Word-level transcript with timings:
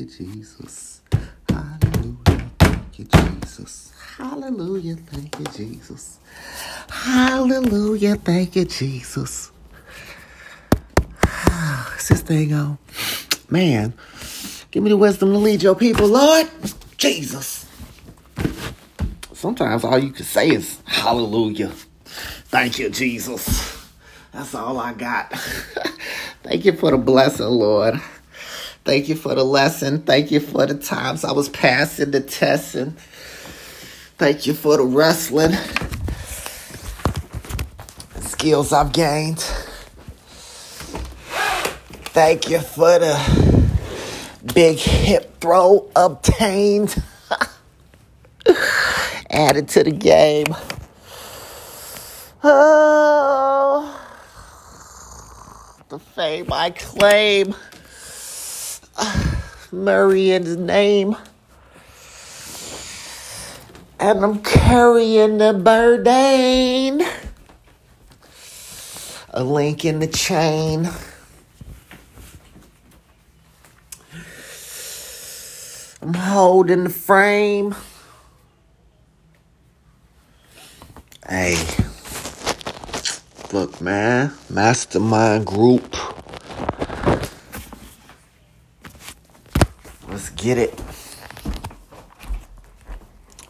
you, 0.00 0.06
Jesus. 0.06 1.02
Hallelujah. 1.48 2.50
Thank 2.58 2.98
you, 2.98 3.04
Jesus. 3.04 3.92
Hallelujah. 4.16 4.96
Thank 4.96 5.38
you, 5.38 5.44
Jesus. 5.46 6.18
Hallelujah. 6.88 8.16
Thank 8.16 8.56
you, 8.56 8.64
Jesus. 8.64 9.52
Ah, 11.26 11.94
is 11.98 12.08
this 12.08 12.22
thing 12.22 12.54
on? 12.54 12.78
Man, 13.50 13.92
give 14.70 14.82
me 14.82 14.90
the 14.90 14.96
wisdom 14.96 15.32
to 15.32 15.38
lead 15.38 15.62
your 15.62 15.74
people, 15.74 16.08
Lord. 16.08 16.48
Jesus. 16.96 17.66
Sometimes 19.34 19.84
all 19.84 19.98
you 19.98 20.12
can 20.12 20.24
say 20.24 20.50
is 20.50 20.78
hallelujah. 20.86 21.72
Thank 22.46 22.78
you, 22.78 22.88
Jesus. 22.88 23.86
That's 24.32 24.54
all 24.54 24.78
I 24.78 24.92
got. 24.94 25.32
Thank 26.42 26.64
you 26.64 26.72
for 26.72 26.90
the 26.90 26.98
blessing, 26.98 27.46
Lord. 27.46 28.00
Thank 28.84 29.08
you 29.08 29.14
for 29.14 29.34
the 29.34 29.44
lesson. 29.44 30.02
Thank 30.02 30.30
you 30.30 30.40
for 30.40 30.66
the 30.66 30.74
times 30.74 31.24
I 31.24 31.32
was 31.32 31.48
passing 31.48 32.10
the 32.12 32.20
testing. 32.20 32.96
Thank 34.18 34.46
you 34.46 34.54
for 34.54 34.76
the 34.78 34.84
wrestling 34.84 35.52
skills 38.20 38.72
I've 38.72 38.92
gained. 38.92 39.40
Thank 42.12 42.48
you 42.50 42.60
for 42.60 42.98
the 42.98 43.70
big 44.54 44.78
hip 44.78 45.40
throw 45.40 45.90
obtained. 45.94 47.02
Added 49.30 49.68
to 49.68 49.84
the 49.84 49.92
game. 49.92 50.46
Oh, 52.42 54.00
the 55.90 55.98
fame 55.98 56.52
I 56.52 56.70
claim. 56.70 57.54
Murray's 59.72 60.56
name. 60.56 61.16
And 64.00 64.24
I'm 64.24 64.42
carrying 64.42 65.38
the 65.38 65.52
burden. 65.52 67.06
A 69.30 69.44
link 69.44 69.84
in 69.84 70.00
the 70.00 70.06
chain. 70.06 70.88
I'm 76.02 76.14
holding 76.14 76.84
the 76.84 76.90
frame. 76.90 77.74
Hey, 81.28 81.56
look, 83.52 83.80
man, 83.80 84.32
mastermind 84.48 85.46
group. 85.46 85.94
Let's 90.08 90.29
get 90.40 90.56
it. 90.56 90.82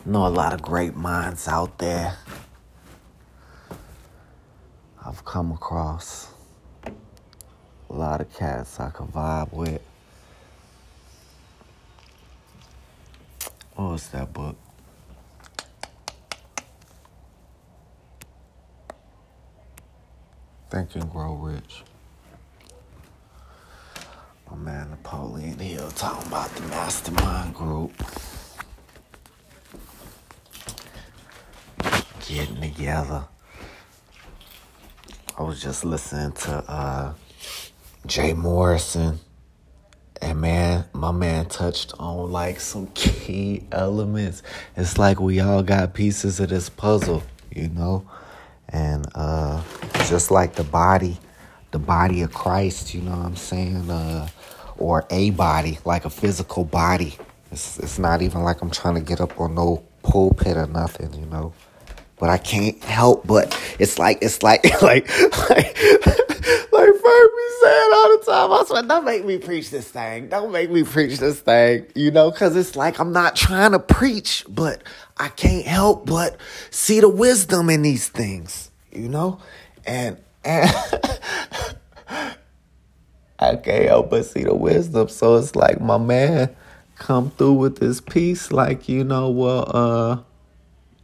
Know 0.05 0.27
a 0.27 0.29
lot 0.29 0.53
of 0.53 0.61
great 0.61 0.97
minds 0.97 1.47
out 1.47 1.79
there. 1.79 2.17
I've 5.07 5.25
come 5.25 5.53
across 5.53 6.33
a 6.85 7.93
lot 7.93 8.21
of 8.21 8.35
cats 8.35 8.81
I 8.81 8.91
can 8.91 9.07
vibe 9.07 9.53
with. 9.53 9.81
What 13.77 13.93
was 13.93 14.09
that 14.09 14.33
book? 14.33 14.57
Think 20.71 20.97
and 20.97 21.09
Grow 21.09 21.35
Rich. 21.35 21.85
My 24.51 24.57
man 24.57 24.91
Napoleon 24.91 25.59
Hill 25.61 25.91
talking 25.93 26.27
about 26.27 26.51
the 26.57 26.63
mastermind 26.63 27.55
group. 27.55 27.93
Getting 32.27 32.61
together. 32.61 33.25
I 35.39 35.43
was 35.43 35.63
just 35.63 35.85
listening 35.85 36.33
to 36.33 36.65
uh, 36.69 37.15
Jay 38.07 38.33
Morrison. 38.33 39.21
And 40.21 40.41
man, 40.41 40.85
my 40.93 41.13
man 41.13 41.47
touched 41.47 41.95
on 42.01 42.33
like 42.33 42.59
some 42.59 42.89
key 42.89 43.67
elements. 43.71 44.43
It's 44.77 44.99
like 44.99 45.21
we 45.21 45.39
all 45.39 45.63
got 45.63 45.95
pieces 45.95 46.41
of 46.41 46.49
this 46.49 46.69
puzzle, 46.69 47.23
you 47.55 47.69
know? 47.69 48.05
And 48.69 49.07
uh, 49.15 49.63
just 50.09 50.33
like 50.33 50.57
the 50.57 50.65
body, 50.65 51.19
the 51.71 51.79
body 51.79 52.23
of 52.23 52.33
Christ, 52.33 52.95
you 52.95 53.03
know 53.03 53.13
what 53.13 53.27
I'm 53.27 53.37
saying? 53.37 53.91
Uh, 53.91 54.29
or 54.79 55.07
a 55.11 55.31
body, 55.31 55.79
like 55.85 56.05
a 56.05 56.11
physical 56.11 56.65
body. 56.65 57.17
It's, 57.53 57.79
it's 57.79 57.99
not 57.99 58.23
even 58.23 58.43
like 58.43 58.63
I'm 58.63 58.71
trying 58.71 58.95
to 58.95 59.01
get 59.01 59.21
up 59.21 59.39
on 59.41 59.55
no 59.55 59.83
pulpit 60.03 60.57
or 60.57 60.67
nothing, 60.67 61.13
you 61.15 61.27
know? 61.27 61.53
But 62.19 62.29
I 62.29 62.37
can't 62.39 62.83
help 62.85 63.27
but 63.27 63.59
it's 63.79 63.99
like 63.99 64.19
it's 64.21 64.43
like 64.43 64.65
like 64.83 65.09
like 65.49 65.79
like 66.73 66.95
Fermi 67.03 67.47
said 67.63 67.91
all 67.95 68.19
the 68.19 68.25
time. 68.27 68.53
I 68.53 68.65
swear, 68.67 68.83
don't 68.83 69.05
make 69.05 69.25
me 69.25 69.39
preach 69.39 69.71
this 69.71 69.89
thing. 69.89 70.29
Don't 70.29 70.53
make 70.53 70.71
me 70.71 70.83
preach 70.83 71.19
this 71.19 71.41
thing. 71.41 71.87
You 71.95 72.11
know, 72.11 72.31
because 72.31 72.57
it's 72.57 72.77
like 72.77 72.99
I'm 72.99 73.13
not 73.13 73.37
trying 73.37 73.73
to 73.73 73.79
preach, 73.79 74.45
but 74.49 74.83
I 75.19 75.29
can't 75.29 75.67
help 75.67 76.07
but 76.07 76.37
see 76.71 77.01
the 77.01 77.09
wisdom 77.09 77.71
in 77.71 77.83
these 77.83 78.09
things. 78.09 78.71
You 78.93 79.09
know, 79.09 79.41
and 79.87 80.19
and 80.45 80.71
I 83.39 83.57
can't 83.57 83.87
help 83.87 84.11
but 84.11 84.27
see 84.27 84.45
the 84.45 84.55
wisdom. 84.55 85.09
So 85.09 85.37
it's 85.37 85.57
like 85.57 85.81
my 85.81 85.99
man 85.99 86.55
come 86.97 87.31
through 87.31 87.55
with 87.55 87.79
this 87.79 88.01
piece, 88.01 88.53
like 88.53 88.89
you 88.89 89.03
know, 89.05 89.31
well, 89.31 89.71
uh, 89.75 90.19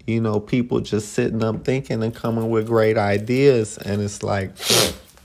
you 0.07 0.21
know, 0.21 0.39
people 0.39 0.81
just 0.81 1.13
sitting 1.15 1.43
up 1.43 1.65
thinking 1.65 2.03
and 2.03 2.15
coming 2.15 2.51
with 2.51 2.67
great 2.67 2.99
ideas, 2.99 3.79
and 3.79 4.03
it's 4.03 4.23
like, 4.23 4.53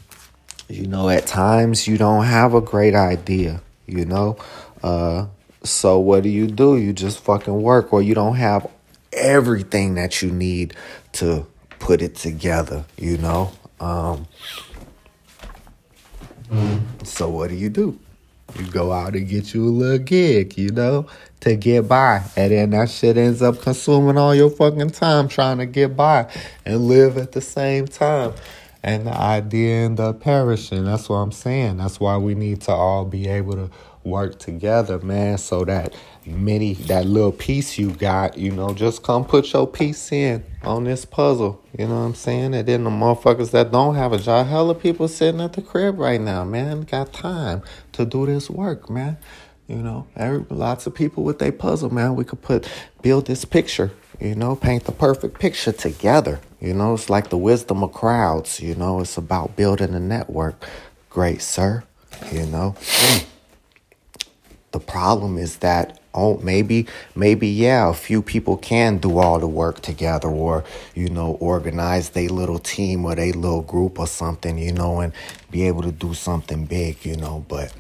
you 0.70 0.88
know, 0.88 1.10
at 1.10 1.28
times 1.28 1.88
you 1.88 1.98
don't 1.98 2.26
have 2.26 2.54
a 2.54 2.62
great 2.62 2.96
idea, 2.96 3.62
you 3.86 4.06
know, 4.06 4.38
uh, 4.82 5.28
so 5.64 6.00
what 6.00 6.24
do 6.24 6.30
you 6.30 6.48
do? 6.48 6.78
You 6.78 6.94
just 6.94 7.20
fucking 7.20 7.62
work, 7.62 7.94
or 7.94 8.02
you 8.02 8.16
don't 8.16 8.38
have 8.38 8.68
everything 9.14 9.96
that 9.96 10.22
you 10.22 10.32
need 10.32 10.74
to 11.14 11.46
put 11.80 12.02
it 12.02 12.16
together, 12.16 12.86
you 12.98 13.18
know. 13.18 13.52
Um, 13.82 14.28
so 17.04 17.30
what 17.30 17.50
do 17.50 17.56
you 17.56 17.70
do? 17.70 18.00
You 18.58 18.66
go 18.70 18.92
out 18.92 19.16
and 19.16 19.28
get 19.28 19.54
you 19.54 19.66
a 19.66 19.70
little 19.70 19.98
gig, 19.98 20.58
you 20.58 20.72
know, 20.72 21.08
to 21.40 21.56
get 21.56 21.88
by. 21.88 22.24
And 22.36 22.52
then 22.52 22.70
that 22.72 22.90
shit 22.90 23.18
ends 23.18 23.42
up 23.42 23.62
consuming 23.62 24.18
all 24.18 24.36
your 24.36 24.50
fucking 24.50 24.92
time 24.92 25.28
trying 25.28 25.58
to 25.58 25.66
get 25.66 25.96
by 25.96 26.32
and 26.66 26.88
live 26.88 27.18
at 27.18 27.32
the 27.32 27.42
same 27.42 27.88
time. 27.88 28.34
And 28.84 29.08
the 29.08 29.14
idea 29.14 29.86
end 29.86 30.00
up 30.00 30.22
perishing. 30.22 30.86
That's 30.86 31.08
what 31.08 31.18
I'm 31.18 31.32
saying. 31.32 31.78
That's 31.78 32.00
why 32.00 32.18
we 32.18 32.36
need 32.36 32.62
to 32.62 32.72
all 32.72 33.06
be 33.06 33.28
able 33.28 33.54
to 33.54 33.70
work 34.04 34.40
together, 34.40 35.00
man, 35.00 35.38
so 35.38 35.64
that 35.66 35.94
many 36.26 36.74
that 36.74 37.06
little 37.06 37.32
piece 37.32 37.78
you 37.78 37.92
got, 37.92 38.38
you 38.38 38.52
know, 38.52 38.74
just 38.74 39.04
come 39.04 39.26
put 39.26 39.52
your 39.54 39.68
piece 39.68 40.12
in 40.12 40.44
on 40.64 40.84
this 40.84 41.06
puzzle. 41.06 41.64
You 41.78 41.88
know 41.88 41.96
what 41.96 42.06
I'm 42.06 42.16
saying? 42.16 42.54
And 42.54 42.68
then 42.68 42.84
the 42.84 42.90
motherfuckers 42.90 43.52
that 43.52 43.72
don't 43.72 43.96
have 43.96 44.14
a 44.14 44.18
job, 44.18 44.48
hella 44.48 44.76
people 44.76 45.08
sitting 45.08 45.42
at 45.42 45.54
the 45.54 45.62
crib 45.62 45.98
right 46.00 46.22
now, 46.22 46.44
man, 46.44 46.82
got 46.82 47.14
time 47.14 47.64
to 47.94 48.06
do 48.06 48.26
this 48.26 48.50
work, 48.50 48.90
man. 48.90 49.18
You 49.68 49.78
know, 49.78 50.08
every 50.16 50.46
lots 50.50 50.86
of 50.86 50.94
people 50.94 51.24
with 51.24 51.40
their 51.40 51.52
puzzle, 51.52 51.94
man. 51.94 52.16
We 52.16 52.26
could 52.26 52.42
put 52.42 52.70
build 53.02 53.28
this 53.28 53.46
picture, 53.46 53.92
you 54.20 54.36
know, 54.36 54.56
paint 54.56 54.84
the 54.84 54.92
perfect 54.92 55.40
picture 55.40 55.72
together. 55.72 56.42
You 56.60 56.74
know, 56.74 56.94
it's 56.94 57.10
like 57.10 57.30
the 57.30 57.38
wisdom 57.38 57.84
of 57.84 57.94
crowds, 57.94 58.60
you 58.60 58.76
know, 58.76 59.00
it's 59.00 59.18
about 59.18 59.56
building 59.56 59.94
a 59.94 60.00
network. 60.00 60.66
Great, 61.10 61.42
sir. 61.42 61.84
You 62.32 62.46
know. 62.46 62.76
The 64.72 64.80
problem 64.80 65.38
is 65.38 65.58
that 65.58 66.00
oh 66.14 66.38
maybe 66.40 66.86
maybe 67.16 67.48
yeah 67.48 67.90
a 67.90 67.94
few 67.94 68.22
people 68.22 68.58
can 68.58 68.98
do 68.98 69.18
all 69.18 69.40
the 69.40 69.48
work 69.48 69.80
together 69.82 70.28
or 70.28 70.64
you 70.94 71.10
know 71.10 71.38
organize 71.40 72.10
their 72.10 72.30
little 72.30 72.60
team 72.60 73.06
or 73.06 73.16
their 73.16 73.34
little 73.34 73.62
group 73.62 73.98
or 73.98 74.08
something 74.08 74.58
you 74.58 74.74
know 74.74 75.00
and 75.00 75.14
be 75.50 75.68
able 75.68 75.82
to 75.82 75.92
do 75.92 76.14
something 76.14 76.66
big 76.66 77.06
you 77.06 77.16
know. 77.16 77.46
But 77.48 77.74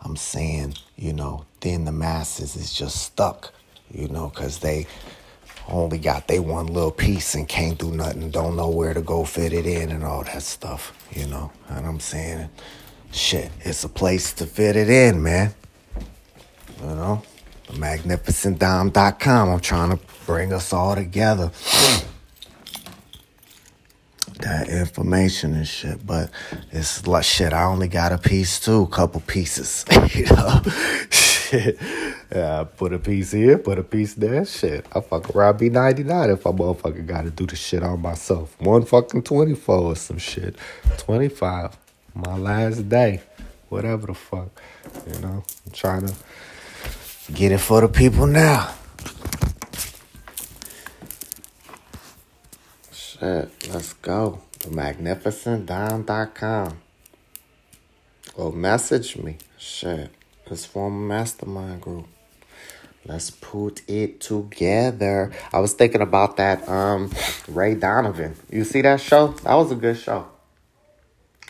i'm 0.00 0.16
saying 0.16 0.74
you 0.96 1.12
know 1.12 1.44
then 1.60 1.84
the 1.84 1.92
masses 1.92 2.56
is 2.56 2.72
just 2.72 3.02
stuck 3.02 3.52
you 3.92 4.08
know 4.08 4.28
because 4.28 4.58
they 4.58 4.86
only 5.68 5.98
got 5.98 6.28
they 6.28 6.38
one 6.38 6.66
little 6.66 6.92
piece 6.92 7.34
and 7.34 7.48
can't 7.48 7.78
do 7.78 7.90
nothing 7.90 8.30
don't 8.30 8.56
know 8.56 8.68
where 8.68 8.94
to 8.94 9.00
go 9.00 9.24
fit 9.24 9.52
it 9.52 9.66
in 9.66 9.90
and 9.90 10.04
all 10.04 10.24
that 10.24 10.42
stuff 10.42 10.92
you 11.12 11.26
know. 11.26 11.52
And 11.68 11.86
i'm 11.86 12.00
saying 12.00 12.48
shit 13.12 13.50
it's 13.60 13.84
a 13.84 13.88
place 13.88 14.32
to 14.34 14.46
fit 14.46 14.74
it 14.74 14.90
in 14.90 15.22
man. 15.22 15.54
You 16.80 16.86
know 16.88 17.22
magnificentdom.com. 17.68 19.48
I'm 19.48 19.60
trying 19.60 19.96
to 19.96 20.04
bring 20.26 20.52
us 20.52 20.72
all 20.72 20.94
together. 20.94 21.50
That 24.40 24.68
information 24.68 25.54
and 25.54 25.66
shit, 25.66 26.06
but 26.06 26.28
it's 26.70 27.06
like 27.06 27.24
shit. 27.24 27.54
I 27.54 27.64
only 27.64 27.88
got 27.88 28.12
a 28.12 28.18
piece 28.18 28.60
too, 28.60 28.82
a 28.82 28.86
couple 28.86 29.22
pieces, 29.22 29.82
you 30.14 30.26
know. 30.26 30.60
shit. 31.10 31.78
Yeah, 32.30 32.64
put 32.64 32.92
a 32.92 32.98
piece 32.98 33.32
here, 33.32 33.56
put 33.56 33.78
a 33.78 33.82
piece 33.82 34.14
there. 34.14 34.44
Shit, 34.44 34.84
I 34.94 35.00
fuck 35.00 35.34
around 35.34 35.58
be 35.58 35.70
99 35.70 36.30
if 36.30 36.46
I 36.46 36.50
motherfucking 36.50 37.06
gotta 37.06 37.30
do 37.30 37.46
the 37.46 37.56
shit 37.56 37.82
on 37.82 38.02
myself. 38.02 38.60
One 38.60 38.84
fucking 38.84 39.22
24 39.22 39.74
or 39.74 39.96
some 39.96 40.18
shit. 40.18 40.56
25. 40.98 41.76
My 42.14 42.36
last 42.36 42.88
day. 42.88 43.22
Whatever 43.68 44.08
the 44.08 44.14
fuck. 44.14 44.60
You 45.12 45.20
know, 45.20 45.44
I'm 45.66 45.72
trying 45.72 46.06
to 46.06 46.14
get 47.34 47.52
it 47.52 47.58
for 47.58 47.80
the 47.80 47.88
people 47.88 48.26
now. 48.26 48.74
Shit, 52.92 53.50
let's 53.72 53.94
go. 53.94 54.42
The 54.60 54.68
magnificentdime.com. 54.68 56.78
Well, 58.36 58.52
message 58.52 59.16
me. 59.16 59.38
Shit. 59.56 60.10
Let's 60.48 60.64
form 60.64 60.94
a 60.94 61.14
mastermind 61.14 61.80
group. 61.80 62.06
Let's 63.06 63.30
put 63.30 63.82
it 63.88 64.20
together. 64.20 65.32
I 65.52 65.60
was 65.60 65.74
thinking 65.74 66.02
about 66.02 66.36
that 66.36 66.68
um 66.68 67.10
Ray 67.48 67.74
Donovan. 67.74 68.36
You 68.50 68.64
see 68.64 68.82
that 68.82 69.00
show? 69.00 69.28
That 69.44 69.54
was 69.54 69.72
a 69.72 69.76
good 69.76 69.96
show. 69.96 70.26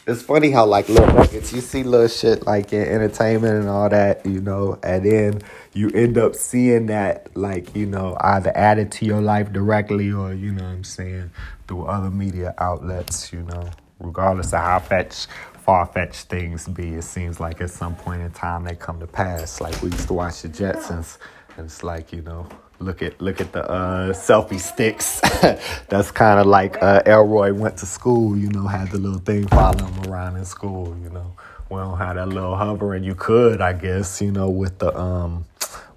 It's 0.09 0.23
funny 0.23 0.53
how 0.53 0.67
like 0.67 0.89
little 0.89 1.13
nuggets 1.15 1.53
you 1.53 1.61
see 1.61 1.83
little 1.83 2.07
shit 2.07 2.47
like 2.47 2.73
in 2.73 2.81
entertainment 2.81 3.55
and 3.55 3.69
all 3.69 3.89
that, 3.89 4.25
you 4.25 4.41
know, 4.41 4.79
and 4.85 5.05
then 5.05 5.43
you 5.73 5.91
end 5.91 6.17
up 6.17 6.37
seeing 6.37 6.87
that 6.87 7.37
like, 7.37 7.75
you 7.75 7.87
know, 7.87 8.17
either 8.21 8.57
added 8.57 8.93
to 8.93 9.05
your 9.05 9.21
life 9.21 9.53
directly 9.53 10.13
or, 10.13 10.33
you 10.33 10.53
know 10.53 10.63
what 10.63 10.71
I'm 10.71 10.85
saying, 10.85 11.33
through 11.67 11.87
other 11.87 12.11
media 12.11 12.55
outlets, 12.59 13.33
you 13.33 13.43
know, 13.43 13.69
regardless 13.99 14.53
of 14.53 14.61
how 14.61 14.79
fetch 14.79 15.27
far 15.67 15.85
fetched 15.87 16.29
things 16.29 16.69
be. 16.69 16.95
It 16.95 17.03
seems 17.03 17.41
like 17.41 17.61
at 17.61 17.71
some 17.71 17.97
point 17.97 18.23
in 18.23 18.31
time 18.31 18.63
they 18.63 18.77
come 18.77 19.01
to 19.01 19.09
pass. 19.09 19.61
Like 19.61 19.83
we 19.83 19.91
used 19.91 20.07
to 20.07 20.15
watch 20.15 20.43
the 20.43 20.49
Jetsons, 20.49 21.19
and 21.57 21.67
it's 21.67 21.83
like 21.83 22.13
you 22.13 22.23
know, 22.23 22.49
look 22.79 23.03
at 23.03 23.21
look 23.21 23.41
at 23.41 23.53
the 23.53 23.69
uh, 23.69 24.13
selfie 24.13 24.61
sticks. 24.61 25.21
That's 25.89 26.11
kind 26.11 26.41
of 26.41 26.47
like 26.47 26.83
uh, 26.83 27.03
Elroy 27.07 27.53
went 27.53 27.77
to 27.79 27.87
school. 27.87 28.37
You 28.37 28.49
know, 28.49 28.67
had 28.67 28.91
the 28.91 28.99
little 28.99 29.21
thing 29.21 29.47
following 29.49 29.93
him 29.93 30.13
around 30.13 30.37
in 30.37 30.45
school. 30.45 30.97
You 31.03 31.11
know, 31.11 31.33
we 31.71 31.77
don't 31.79 31.99
have 31.99 32.17
that 32.17 32.29
little 32.29 32.57
hovering. 32.57 33.05
You 33.05 33.15
could, 33.15 33.61
I 33.61 33.73
guess, 33.73 34.21
you 34.21 34.33
know, 34.33 34.51
with 34.51 34.79
the 34.79 34.97
um, 34.99 35.45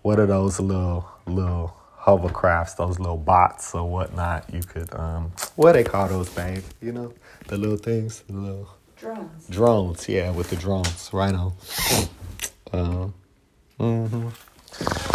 what 0.01 0.19
are 0.19 0.25
those 0.25 0.59
little 0.59 1.09
little 1.25 1.75
hovercrafts, 1.99 2.77
those 2.77 2.99
little 2.99 3.17
bots 3.17 3.75
or 3.75 3.89
whatnot. 3.89 4.51
You 4.53 4.61
could 4.61 4.93
um, 4.93 5.31
what 5.55 5.73
they 5.73 5.83
call 5.83 6.07
those, 6.07 6.29
babe? 6.29 6.63
You 6.81 6.91
know, 6.91 7.13
the 7.47 7.57
little 7.57 7.77
things, 7.77 8.21
the 8.21 8.33
little 8.33 8.69
Drones. 8.99 9.47
Drones, 9.47 10.09
yeah, 10.09 10.29
with 10.31 10.49
the 10.49 10.57
drones. 10.57 11.09
Right 11.13 11.33
on. 11.33 11.53
Uh, 12.73 13.07
mm-hmm. 13.79 15.08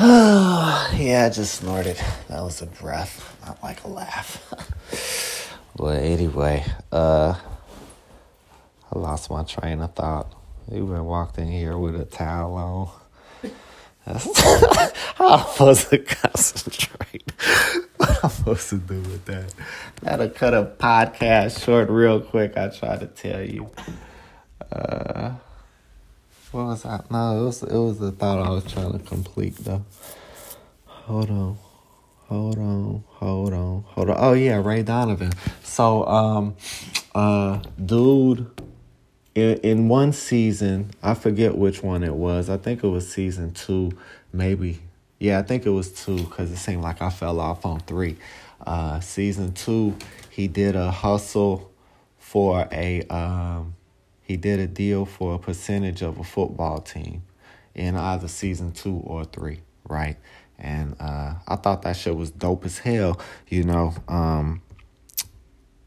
yeah, 0.02 1.26
I 1.26 1.34
just 1.34 1.56
snorted. 1.56 1.98
That 2.28 2.40
was 2.40 2.62
a 2.62 2.66
breath, 2.66 3.36
not 3.44 3.62
like 3.62 3.84
a 3.84 3.88
laugh. 3.88 4.42
but 5.76 5.98
anyway, 5.98 6.64
uh, 6.90 7.34
I 8.90 8.98
lost 8.98 9.30
my 9.30 9.42
train 9.44 9.82
of 9.82 9.94
thought. 9.94 10.32
You 10.72 10.86
walked 10.86 11.36
in 11.36 11.48
here 11.48 11.76
with 11.76 12.00
a 12.00 12.06
towel 12.06 12.54
on. 12.54 13.52
Am 14.06 14.18
supposed 14.18 15.90
to 15.90 15.98
concentrate? 15.98 17.32
What 17.98 18.24
I'm 18.24 18.30
supposed 18.30 18.70
to 18.70 18.78
do 18.78 18.94
with 19.02 19.26
that? 19.26 19.52
That'll 20.00 20.30
cut 20.30 20.54
a 20.54 20.64
podcast 20.64 21.62
short 21.62 21.90
real 21.90 22.22
quick. 22.22 22.56
I 22.56 22.68
try 22.68 22.96
to 22.96 23.06
tell 23.06 23.42
you. 23.42 23.68
Uh, 24.72 25.34
what 26.52 26.66
was 26.66 26.82
that? 26.82 27.10
No, 27.10 27.40
it 27.40 27.44
was 27.44 27.62
it 27.62 27.72
was 27.72 27.98
the 27.98 28.12
thought 28.12 28.38
I 28.44 28.50
was 28.50 28.64
trying 28.64 28.92
to 28.92 28.98
complete 28.98 29.56
though. 29.56 29.84
Hold 30.86 31.30
on. 31.30 31.58
Hold 32.28 32.58
on, 32.58 33.04
hold 33.08 33.52
on, 33.52 33.84
hold 33.88 34.10
on. 34.10 34.16
Oh 34.16 34.34
yeah, 34.34 34.62
Ray 34.62 34.84
Donovan. 34.84 35.32
So 35.64 36.06
um 36.06 36.54
uh 37.12 37.60
dude 37.84 38.46
in, 39.34 39.56
in 39.58 39.88
one 39.88 40.12
season, 40.12 40.90
I 41.02 41.14
forget 41.14 41.56
which 41.58 41.82
one 41.82 42.04
it 42.04 42.14
was. 42.14 42.48
I 42.48 42.56
think 42.56 42.84
it 42.84 42.88
was 42.88 43.10
season 43.10 43.52
two, 43.52 43.92
maybe. 44.32 44.80
Yeah, 45.18 45.38
I 45.38 45.42
think 45.42 45.66
it 45.66 45.70
was 45.70 45.92
two 45.92 46.18
because 46.18 46.50
it 46.50 46.56
seemed 46.56 46.82
like 46.82 47.02
I 47.02 47.10
fell 47.10 47.40
off 47.40 47.66
on 47.66 47.80
three. 47.80 48.16
Uh, 48.64 49.00
season 49.00 49.52
two, 49.52 49.96
he 50.30 50.48
did 50.48 50.76
a 50.76 50.90
hustle 50.90 51.70
for 52.18 52.68
a 52.70 53.02
um, 53.08 53.74
he 54.30 54.36
did 54.36 54.60
a 54.60 54.66
deal 54.68 55.04
for 55.04 55.34
a 55.34 55.38
percentage 55.40 56.02
of 56.02 56.20
a 56.20 56.22
football 56.22 56.80
team 56.80 57.24
in 57.74 57.96
either 57.96 58.28
season 58.28 58.70
two 58.70 58.94
or 59.02 59.24
three, 59.24 59.58
right? 59.88 60.18
And 60.56 60.94
uh, 61.00 61.34
I 61.48 61.56
thought 61.56 61.82
that 61.82 61.96
shit 61.96 62.14
was 62.14 62.30
dope 62.30 62.64
as 62.64 62.78
hell, 62.78 63.20
you 63.48 63.64
know. 63.64 63.92
Um, 64.06 64.62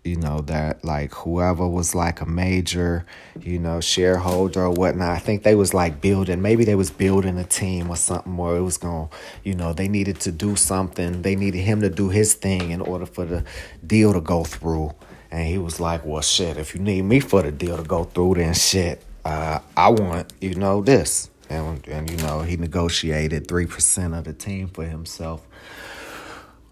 you 0.03 0.17
know 0.17 0.41
that 0.41 0.83
like 0.83 1.13
whoever 1.13 1.65
was 1.65 1.95
like 1.95 2.19
a 2.19 2.25
major 2.25 3.05
you 3.39 3.57
know 3.57 3.79
shareholder 3.79 4.63
or 4.65 4.71
whatnot 4.71 5.11
i 5.11 5.17
think 5.17 5.43
they 5.43 5.55
was 5.55 5.73
like 5.73 6.01
building 6.01 6.41
maybe 6.41 6.65
they 6.65 6.75
was 6.75 6.91
building 6.91 7.39
a 7.39 7.43
team 7.45 7.89
or 7.89 7.95
something 7.95 8.35
where 8.35 8.57
it 8.57 8.61
was 8.61 8.77
going 8.77 9.07
you 9.45 9.55
know 9.55 9.71
they 9.71 9.87
needed 9.87 10.19
to 10.19 10.29
do 10.29 10.57
something 10.57 11.21
they 11.21 11.37
needed 11.37 11.59
him 11.59 11.79
to 11.79 11.89
do 11.89 12.09
his 12.09 12.33
thing 12.33 12.71
in 12.71 12.81
order 12.81 13.05
for 13.05 13.23
the 13.23 13.45
deal 13.87 14.11
to 14.11 14.19
go 14.19 14.43
through 14.43 14.93
and 15.33 15.47
he 15.47 15.57
was 15.57 15.81
like 15.81 16.05
well 16.05 16.21
shit 16.21 16.55
if 16.55 16.73
you 16.73 16.79
need 16.79 17.01
me 17.01 17.19
for 17.19 17.41
the 17.41 17.51
deal 17.51 17.75
to 17.75 17.83
go 17.83 18.05
through 18.05 18.35
then 18.35 18.53
shit 18.53 19.03
uh, 19.25 19.59
i 19.75 19.89
want 19.89 20.31
you 20.39 20.53
know 20.53 20.81
this 20.81 21.29
and, 21.49 21.85
and 21.87 22.09
you 22.09 22.17
know 22.17 22.41
he 22.41 22.55
negotiated 22.55 23.47
3% 23.47 24.17
of 24.17 24.23
the 24.23 24.33
team 24.33 24.67
for 24.69 24.85
himself 24.85 25.45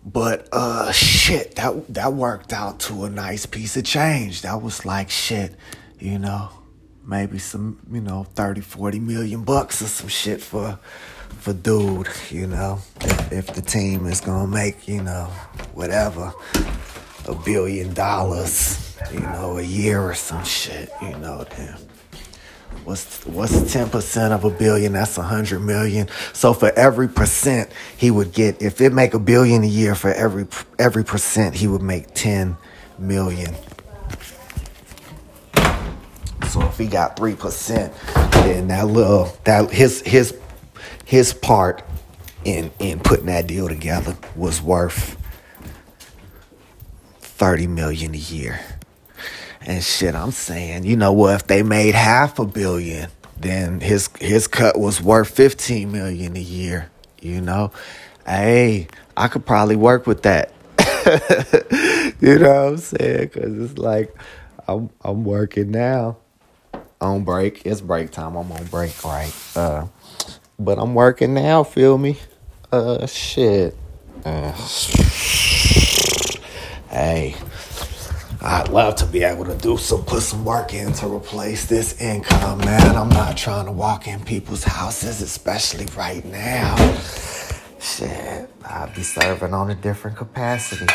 but 0.04 0.48
uh 0.52 0.92
shit, 0.92 1.56
that 1.56 1.94
that 1.94 2.14
worked 2.14 2.54
out 2.54 2.80
to 2.82 3.04
a 3.06 3.10
nice 3.10 3.46
piece 3.46 3.78
of 3.78 3.84
change. 3.84 4.42
That 4.42 4.62
was 4.62 4.86
like 4.86 5.10
shit, 5.10 5.56
you 6.00 6.18
know, 6.18 6.50
maybe 7.06 7.38
some, 7.38 7.80
you 7.92 8.02
know, 8.02 8.24
30, 8.24 8.62
40 8.62 9.00
million 9.00 9.44
bucks 9.44 9.82
or 9.82 9.86
some 9.86 10.08
shit 10.08 10.42
for 10.42 10.80
for 11.38 11.54
dude, 11.54 12.08
you 12.30 12.48
know. 12.48 12.80
If, 13.02 13.32
if 13.32 13.48
the 13.54 13.62
team 13.62 14.08
is 14.08 14.22
gonna 14.22 14.48
make, 14.48 14.88
you 14.88 15.04
know, 15.04 15.26
whatever, 15.74 16.34
a 17.28 17.36
billion 17.36 17.94
dollars, 17.94 18.98
you 19.12 19.20
know, 19.20 19.58
a 19.58 19.64
year 19.64 20.02
or 20.02 20.14
some 20.14 20.44
shit, 20.44 20.90
you 21.02 21.18
know, 21.18 21.46
then 21.56 21.78
What's 22.84 23.24
what's 23.28 23.72
ten 23.72 23.90
percent 23.90 24.34
of 24.34 24.44
a 24.44 24.50
billion? 24.50 24.94
That's 24.94 25.18
a 25.18 25.22
hundred 25.22 25.60
million. 25.60 26.08
So 26.34 26.54
for 26.54 26.72
every 26.72 27.08
percent 27.08 27.72
he 27.96 28.10
would 28.10 28.34
get, 28.34 28.62
if 28.62 28.82
it 28.82 28.92
make 28.92 29.14
a 29.14 29.20
billion 29.20 29.64
a 29.64 29.68
year, 29.68 29.94
for 29.94 30.12
every 30.12 30.48
every 30.80 31.04
percent 31.04 31.54
he 31.56 31.68
would 31.68 31.84
make 31.84 32.14
ten 32.16 32.58
million. 32.98 33.54
So 36.50 36.62
if 36.64 36.78
he 36.78 36.88
got 36.88 37.16
three 37.16 37.36
percent, 37.36 37.94
then 38.32 38.70
that 38.70 38.88
little 38.88 39.38
that 39.44 39.72
his 39.72 40.02
his 40.02 40.36
his 41.06 41.34
part 41.36 41.84
in 42.46 42.72
in 42.80 43.00
putting 43.00 43.28
that 43.28 43.46
deal 43.46 43.68
together 43.68 44.18
was 44.36 44.60
worth 44.60 45.21
thirty 47.42 47.66
million 47.66 48.14
a 48.14 48.20
year. 48.20 48.60
And 49.62 49.84
shit, 49.84 50.14
I'm 50.14 50.30
saying, 50.30 50.84
you 50.84 50.96
know 50.96 51.12
what? 51.12 51.42
If 51.42 51.48
they 51.48 51.64
made 51.64 51.96
half 51.96 52.38
a 52.38 52.46
billion, 52.46 53.10
then 53.36 53.82
his 53.82 54.12
his 54.20 54.46
cut 54.48 54.80
was 54.80 55.02
worth 55.02 55.32
15 55.32 55.92
million 55.92 56.38
a 56.38 56.40
year. 56.40 56.92
You 57.20 57.42
know, 57.42 57.72
hey, 58.28 58.90
I 59.18 59.28
could 59.28 59.44
probably 59.44 59.76
work 59.76 60.06
with 60.06 60.22
that. 60.22 60.54
you 62.22 62.38
know 62.38 62.66
what 62.66 62.74
I'm 62.74 62.78
saying? 62.78 63.30
Cause 63.30 63.58
it's 63.58 63.78
like 63.80 64.16
I'm 64.68 64.92
I'm 65.04 65.24
working 65.24 65.72
now 65.72 66.18
on 67.02 67.24
break. 67.24 67.66
It's 67.66 67.82
break 67.82 68.12
time. 68.12 68.36
I'm 68.36 68.52
on 68.52 68.66
break, 68.66 69.04
right? 69.04 69.34
Uh, 69.56 69.88
but 70.60 70.78
I'm 70.78 70.94
working 70.94 71.34
now. 71.34 71.64
Feel 71.64 71.98
me? 71.98 72.20
Uh, 72.72 73.08
shit. 73.08 73.76
Uh, 74.24 74.54
hey. 76.92 77.36
I'd 78.44 78.70
love 78.70 78.96
to 78.96 79.06
be 79.06 79.22
able 79.22 79.46
to 79.46 79.56
do 79.56 79.78
some, 79.78 80.04
put 80.04 80.24
some 80.24 80.44
work 80.44 80.74
in 80.74 80.94
to 80.94 81.08
replace 81.08 81.68
this 81.68 82.02
income, 82.02 82.58
man. 82.60 82.96
I'm 82.96 83.10
not 83.10 83.38
trying 83.38 83.66
to 83.66 83.72
walk 83.72 84.08
in 84.08 84.20
people's 84.24 84.64
houses, 84.64 85.22
especially 85.22 85.86
right 85.96 86.26
now. 86.26 86.76
Shit, 87.80 88.50
I'd 88.66 88.96
be 88.96 89.04
serving 89.04 89.54
on 89.54 89.70
a 89.70 89.76
different 89.76 90.18
capacity. 90.18 90.88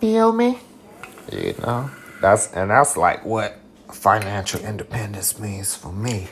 Feel 0.00 0.32
me? 0.32 0.58
You 1.30 1.54
know, 1.60 1.90
that's 2.22 2.50
and 2.54 2.70
that's 2.70 2.96
like 2.96 3.22
what 3.24 3.58
financial 3.92 4.60
independence 4.60 5.38
means 5.38 5.74
for 5.74 5.92
me, 5.92 6.28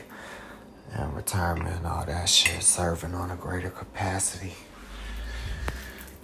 and 0.93 1.15
retirement 1.15 1.75
and 1.75 1.85
all 1.85 2.03
that 2.05 2.27
shit. 2.27 2.63
Serving 2.63 3.13
on 3.13 3.29
a 3.29 3.35
greater 3.35 3.69
capacity. 3.69 4.53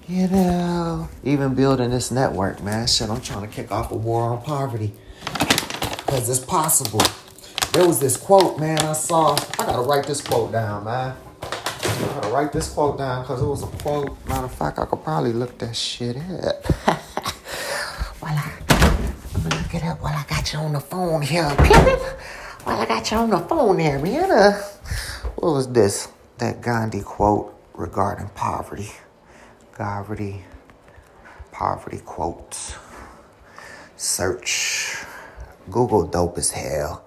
You 0.08 0.28
know, 0.28 1.10
even 1.24 1.56
building 1.56 1.90
this 1.90 2.12
network, 2.12 2.62
man. 2.62 2.86
Shit, 2.86 3.10
I'm 3.10 3.22
trying 3.22 3.42
to 3.42 3.48
kick 3.48 3.72
off 3.72 3.92
a 3.92 3.96
war 3.96 4.34
on 4.34 4.44
poverty. 4.44 4.94
Because 5.26 6.30
it's 6.30 6.46
possible. 6.46 7.02
there 7.74 7.88
was 7.88 8.00
this 8.00 8.16
quote, 8.16 8.60
man, 8.60 8.78
I 8.82 8.94
saw. 8.94 9.34
I 9.34 9.66
gotta 9.66 9.82
write 9.82 10.06
this 10.06 10.22
quote 10.22 10.52
down, 10.52 10.84
man. 10.84 11.16
I 11.42 12.08
gotta 12.14 12.28
write 12.28 12.54
this 12.54 12.70
quote 12.72 13.00
down 13.00 13.24
because 13.24 13.42
it 13.42 13.48
was 13.48 13.64
a 13.64 13.68
quote. 13.82 14.16
Matter 14.28 14.46
of 14.46 14.54
fact, 14.54 14.78
I 14.78 14.86
could 14.86 15.04
probably 15.04 15.34
look 15.34 15.58
that 15.58 15.76
shit 15.76 16.18
up. 16.18 16.66
while 18.20 18.38
I, 18.38 18.52
I'm 18.70 19.42
gonna 19.42 19.56
look 19.56 19.74
it 19.74 19.84
up 19.86 20.04
while 20.04 20.14
I 20.14 20.24
got 20.30 20.54
you 20.54 20.60
on 20.60 20.74
the 20.74 20.82
phone 20.82 21.24
here. 21.24 21.50
While 22.66 22.80
I 22.80 22.86
got 22.88 23.12
you 23.12 23.18
on 23.18 23.30
the 23.30 23.40
phone 23.40 23.78
there, 23.78 24.00
man. 24.00 24.32
Uh, 24.32 24.60
what 25.36 25.54
was 25.54 25.72
this? 25.72 26.08
That 26.40 26.62
Gandhi 26.64 27.02
quote 27.02 27.56
regarding 27.76 28.30
poverty. 28.30 28.90
Poverty. 29.76 30.42
Poverty 31.52 32.00
quotes. 32.06 32.76
Search. 33.98 35.04
Google 35.70 36.08
dope 36.08 36.38
as 36.38 36.52
hell. 36.52 37.06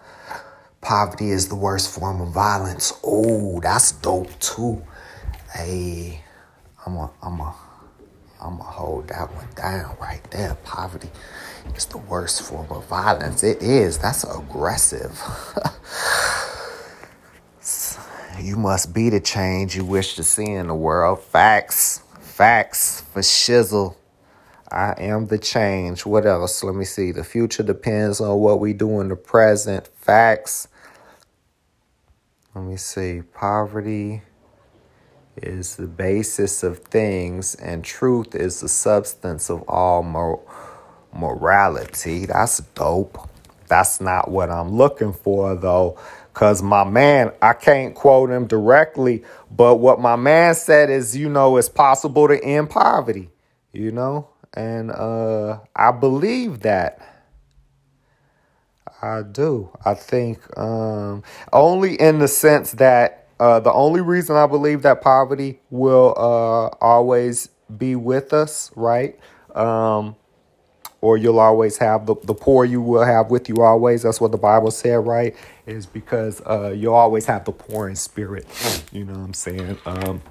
Poverty 0.83 1.31
is 1.31 1.49
the 1.49 1.55
worst 1.55 1.91
form 1.91 2.21
of 2.21 2.29
violence. 2.29 2.93
Oh, 3.03 3.59
that's 3.61 3.93
dope 3.93 4.39
too. 4.39 4.83
Hey, 5.55 6.21
I'm 6.85 6.97
a, 6.97 7.11
I'm 7.23 7.41
a, 7.41 7.55
I'm 8.39 8.61
a 8.61 8.65
hold 8.65 9.09
that 9.09 9.35
one 9.35 9.49
down 9.55 9.97
right 9.99 10.23
there. 10.31 10.55
Poverty 10.63 11.09
is 11.75 11.87
the 11.87 11.97
worst 11.97 12.43
form 12.43 12.71
of 12.71 12.87
violence. 12.87 13.43
It 13.43 13.63
is. 13.63 13.97
That's 13.97 14.25
aggressive. 14.25 15.19
you 18.43 18.57
must 18.57 18.93
be 18.93 19.09
the 19.09 19.21
change 19.21 19.75
you 19.75 19.87
wish 19.87 20.17
to 20.17 20.23
see 20.23 20.45
in 20.53 20.67
the 20.67 20.75
world. 20.75 21.23
Facts. 21.23 22.03
Facts 22.39 23.01
for 23.01 23.21
shizzle. 23.21 23.97
I 24.71 24.95
am 24.97 25.27
the 25.27 25.39
change. 25.39 26.07
What 26.07 26.25
else? 26.25 26.63
Let 26.63 26.77
me 26.77 26.85
see. 26.85 27.11
The 27.11 27.25
future 27.25 27.65
depends 27.65 28.21
on 28.21 28.39
what 28.39 28.61
we 28.61 28.75
do 28.75 29.01
in 29.01 29.09
the 29.09 29.17
present. 29.17 29.89
Facts. 29.89 30.69
Let 32.55 32.63
me 32.63 32.77
see. 32.77 33.23
Poverty 33.35 34.23
is 35.37 35.75
the 35.75 35.89
basis 35.89 36.63
of 36.63 36.79
things, 36.79 37.57
and 37.57 37.85
truth 37.85 38.37
is 38.37 38.61
the 38.61 38.69
substance 38.69 39.51
of 39.51 39.65
all 39.69 40.05
mor- 40.05 40.41
morality. 41.13 42.27
That's 42.27 42.59
dope. 42.77 43.29
That's 43.67 44.01
not 44.01 44.31
what 44.31 44.49
I'm 44.49 44.71
looking 44.71 45.13
for, 45.13 45.57
though. 45.57 45.99
Because 46.39 46.63
my 46.63 46.85
man, 46.85 47.33
I 47.43 47.53
can't 47.53 47.97
quote 47.97 48.31
him 48.31 48.47
directly, 48.47 49.25
but 49.51 49.81
what 49.81 49.99
my 50.01 50.15
man 50.15 50.55
said 50.55 50.89
is, 50.89 51.17
you 51.17 51.29
know, 51.29 51.57
it's 51.57 51.69
possible 51.69 52.29
to 52.29 52.41
end 52.45 52.71
poverty, 52.71 53.31
you 53.73 53.91
know? 53.91 54.29
And 54.55 54.93
uh, 54.93 55.59
I 55.75 55.91
believe 55.91 56.61
that. 56.61 57.01
I 59.03 59.23
do. 59.23 59.77
I 59.85 59.95
think 59.95 60.57
um, 60.57 61.25
only 61.53 62.01
in 62.01 62.21
the 62.21 62.29
sense 62.29 62.71
that 62.71 63.27
uh, 63.41 63.59
the 63.59 63.73
only 63.73 64.01
reason 64.01 64.37
I 64.37 64.47
believe 64.47 64.83
that 64.83 65.01
poverty 65.01 65.59
will 65.71 66.15
uh, 66.17 66.69
always 66.81 67.49
be 67.77 67.97
with 67.97 68.33
us, 68.33 68.71
right? 68.77 69.19
Um, 69.57 70.15
or 71.01 71.17
you'll 71.17 71.41
always 71.41 71.79
have 71.79 72.07
the, 72.07 72.17
the 72.25 72.35
poor 72.35 72.65
you 72.65 72.81
will 72.81 73.05
have 73.05 73.31
with 73.31 73.49
you 73.49 73.57
always. 73.63 74.03
That's 74.03 74.21
what 74.21 74.33
the 74.33 74.39
Bible 74.39 74.71
said, 74.71 75.07
right? 75.07 75.37
Is 75.67 75.87
because 75.87 76.41
uh, 76.43 76.75
you'll 76.77 76.95
always 76.95 77.27
have 77.27 77.45
the 77.45 77.53
poor 77.53 77.89
in 77.89 77.97
spirit. 77.97 78.47
You 78.93 79.05
know 79.05 79.13
what 79.13 79.21
I'm 79.21 79.35
saying? 79.35 79.79
Um, 79.87 80.23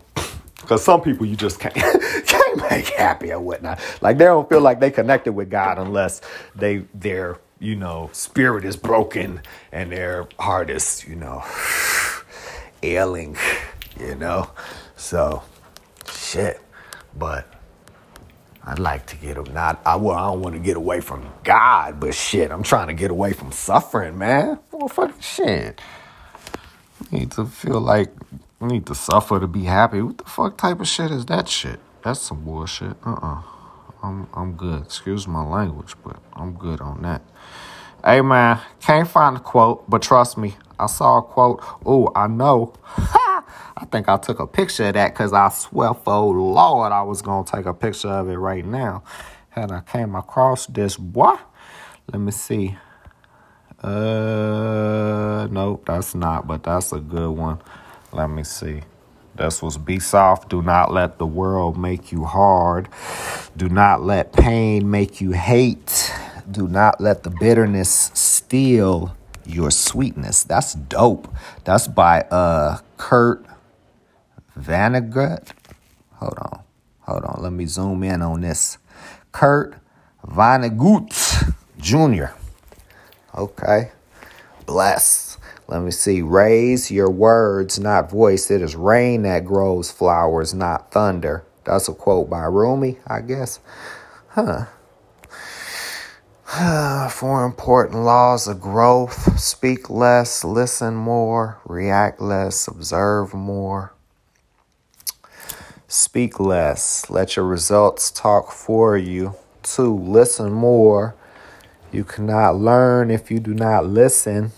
because 0.61 0.83
some 0.83 1.01
people 1.01 1.25
you 1.25 1.35
just 1.35 1.59
can't 1.59 1.75
can't 2.25 2.69
make 2.69 2.87
happy 2.89 3.31
or 3.31 3.39
whatnot. 3.39 3.79
Like 4.01 4.17
they 4.17 4.25
don't 4.25 4.49
feel 4.49 4.61
like 4.61 4.79
they 4.79 4.91
connected 4.91 5.33
with 5.33 5.49
God 5.49 5.79
unless 5.79 6.21
they 6.55 6.85
their 6.93 7.39
you 7.59 7.75
know 7.75 8.09
spirit 8.11 8.65
is 8.65 8.75
broken 8.75 9.41
and 9.71 9.91
their 9.91 10.27
heart 10.39 10.69
is 10.69 11.05
you 11.07 11.15
know 11.15 11.43
ailing. 12.83 13.37
You 13.99 14.15
know, 14.15 14.51
so 14.95 15.43
shit. 16.13 16.61
But 17.17 17.51
I'd 18.67 18.79
like 18.79 19.05
to 19.07 19.15
get 19.15 19.35
them. 19.35 19.53
Not 19.53 19.81
I 19.85 19.95
well, 19.95 20.17
I 20.17 20.27
don't 20.27 20.41
want 20.41 20.55
to 20.55 20.59
get 20.59 20.75
away 20.75 20.99
from 20.99 21.25
God, 21.45 22.01
but 22.01 22.13
shit, 22.13 22.51
I'm 22.51 22.63
trying 22.63 22.87
to 22.87 22.93
get 22.93 23.11
away 23.11 23.31
from 23.31 23.53
suffering, 23.53 24.17
man. 24.17 24.59
Well, 24.71 24.89
fucking 24.89 25.21
shit. 25.21 25.79
Need 27.09 27.31
to 27.31 27.45
feel 27.45 27.79
like 27.79 28.09
need 28.59 28.85
to 28.87 28.95
suffer 28.95 29.39
to 29.39 29.47
be 29.47 29.63
happy. 29.63 30.01
What 30.01 30.17
the 30.17 30.25
fuck 30.25 30.57
type 30.57 30.81
of 30.81 30.87
shit 30.87 31.11
is 31.11 31.25
that 31.27 31.47
shit? 31.47 31.79
That's 32.03 32.19
some 32.19 32.43
bullshit. 32.43 32.97
Uh 33.05 33.11
uh-uh. 33.11 33.39
uh. 33.39 33.41
I'm 34.03 34.27
I'm 34.33 34.53
good. 34.53 34.83
Excuse 34.83 35.29
my 35.29 35.45
language, 35.45 35.95
but 36.03 36.17
I'm 36.33 36.53
good 36.53 36.81
on 36.81 37.03
that. 37.03 37.21
Hey 38.03 38.19
man, 38.19 38.59
can't 38.81 39.07
find 39.07 39.37
a 39.37 39.39
quote, 39.39 39.89
but 39.89 40.01
trust 40.01 40.37
me, 40.37 40.55
I 40.77 40.87
saw 40.87 41.19
a 41.19 41.21
quote. 41.21 41.63
Oh, 41.85 42.11
I 42.13 42.27
know. 42.27 42.73
I 43.77 43.85
think 43.85 44.09
I 44.09 44.17
took 44.17 44.39
a 44.39 44.47
picture 44.47 44.87
of 44.87 44.95
that 44.95 45.13
because 45.13 45.33
I 45.33 45.49
swear 45.49 45.93
for 45.93 46.33
Lord 46.35 46.91
I 46.93 47.03
was 47.03 47.21
gonna 47.21 47.45
take 47.45 47.67
a 47.67 47.75
picture 47.75 48.09
of 48.09 48.29
it 48.29 48.37
right 48.37 48.65
now. 48.65 49.03
And 49.55 49.71
I 49.71 49.81
came 49.81 50.15
across 50.15 50.67
this 50.67 50.97
boy. 50.97 51.35
Let 52.11 52.19
me 52.21 52.31
see. 52.31 52.77
Uh 53.83 55.47
nope, 55.51 55.85
that's 55.87 56.15
not, 56.15 56.47
but 56.47 56.63
that's 56.63 56.91
a 56.93 56.99
good 56.99 57.31
one. 57.31 57.59
Let 58.13 58.29
me 58.31 58.43
see. 58.43 58.81
This 59.35 59.61
was 59.63 59.77
be 59.77 59.99
soft. 59.99 60.49
Do 60.49 60.61
not 60.63 60.93
let 60.93 61.19
the 61.19 61.27
world 61.27 61.77
make 61.77 62.11
you 62.11 62.25
hard. 62.25 62.89
Do 63.57 63.69
not 63.69 64.03
let 64.03 64.33
pain 64.33 64.91
make 64.91 65.21
you 65.21 65.31
hate. 65.33 66.13
Do 66.51 66.67
not 66.67 67.01
let 67.01 67.23
the 67.23 67.31
bitterness 67.31 68.11
steal 68.15 69.15
your 69.45 69.71
sweetness. 69.71 70.43
That's 70.43 70.75
dope. 70.75 71.33
That's 71.65 71.87
by 71.87 72.23
uh 72.23 72.79
Kurt 72.97 73.46
Vonnegut. 74.67 75.51
Hold 76.15 76.37
on. 76.39 76.59
Hold 77.01 77.23
on. 77.23 77.41
Let 77.41 77.53
me 77.53 77.65
zoom 77.65 78.03
in 78.03 78.21
on 78.21 78.41
this. 78.41 78.77
Kurt 79.31 79.75
Vonnegut 80.25 81.53
Jr. 81.79 82.35
Okay. 83.33 83.91
Bless. 84.65 85.37
Let 85.67 85.81
me 85.81 85.91
see. 85.91 86.21
Raise 86.21 86.91
your 86.91 87.09
words, 87.09 87.79
not 87.79 88.11
voice. 88.11 88.51
It 88.51 88.61
is 88.61 88.75
rain 88.75 89.21
that 89.21 89.45
grows 89.45 89.89
flowers, 89.89 90.53
not 90.53 90.91
thunder. 90.91 91.45
That's 91.63 91.87
a 91.87 91.93
quote 91.93 92.29
by 92.29 92.43
Rumi, 92.43 92.97
I 93.07 93.21
guess. 93.21 93.59
Huh. 94.29 94.65
Four 97.09 97.45
important 97.45 98.03
laws 98.03 98.47
of 98.47 98.61
growth 98.61 99.37
speak 99.37 99.89
less, 99.89 100.45
listen 100.45 100.95
more, 100.95 101.59
react 101.65 102.21
less, 102.21 102.67
observe 102.67 103.33
more. 103.33 103.93
Speak 105.89 106.37
less, 106.37 107.09
let 107.09 107.37
your 107.37 107.45
results 107.45 108.11
talk 108.11 108.51
for 108.51 108.97
you. 108.97 109.35
Two, 109.63 109.97
listen 109.97 110.51
more. 110.51 111.15
You 111.93 112.03
cannot 112.03 112.57
learn 112.57 113.09
if 113.09 113.31
you 113.31 113.39
do 113.39 113.53
not 113.53 113.85
listen. 113.85 114.51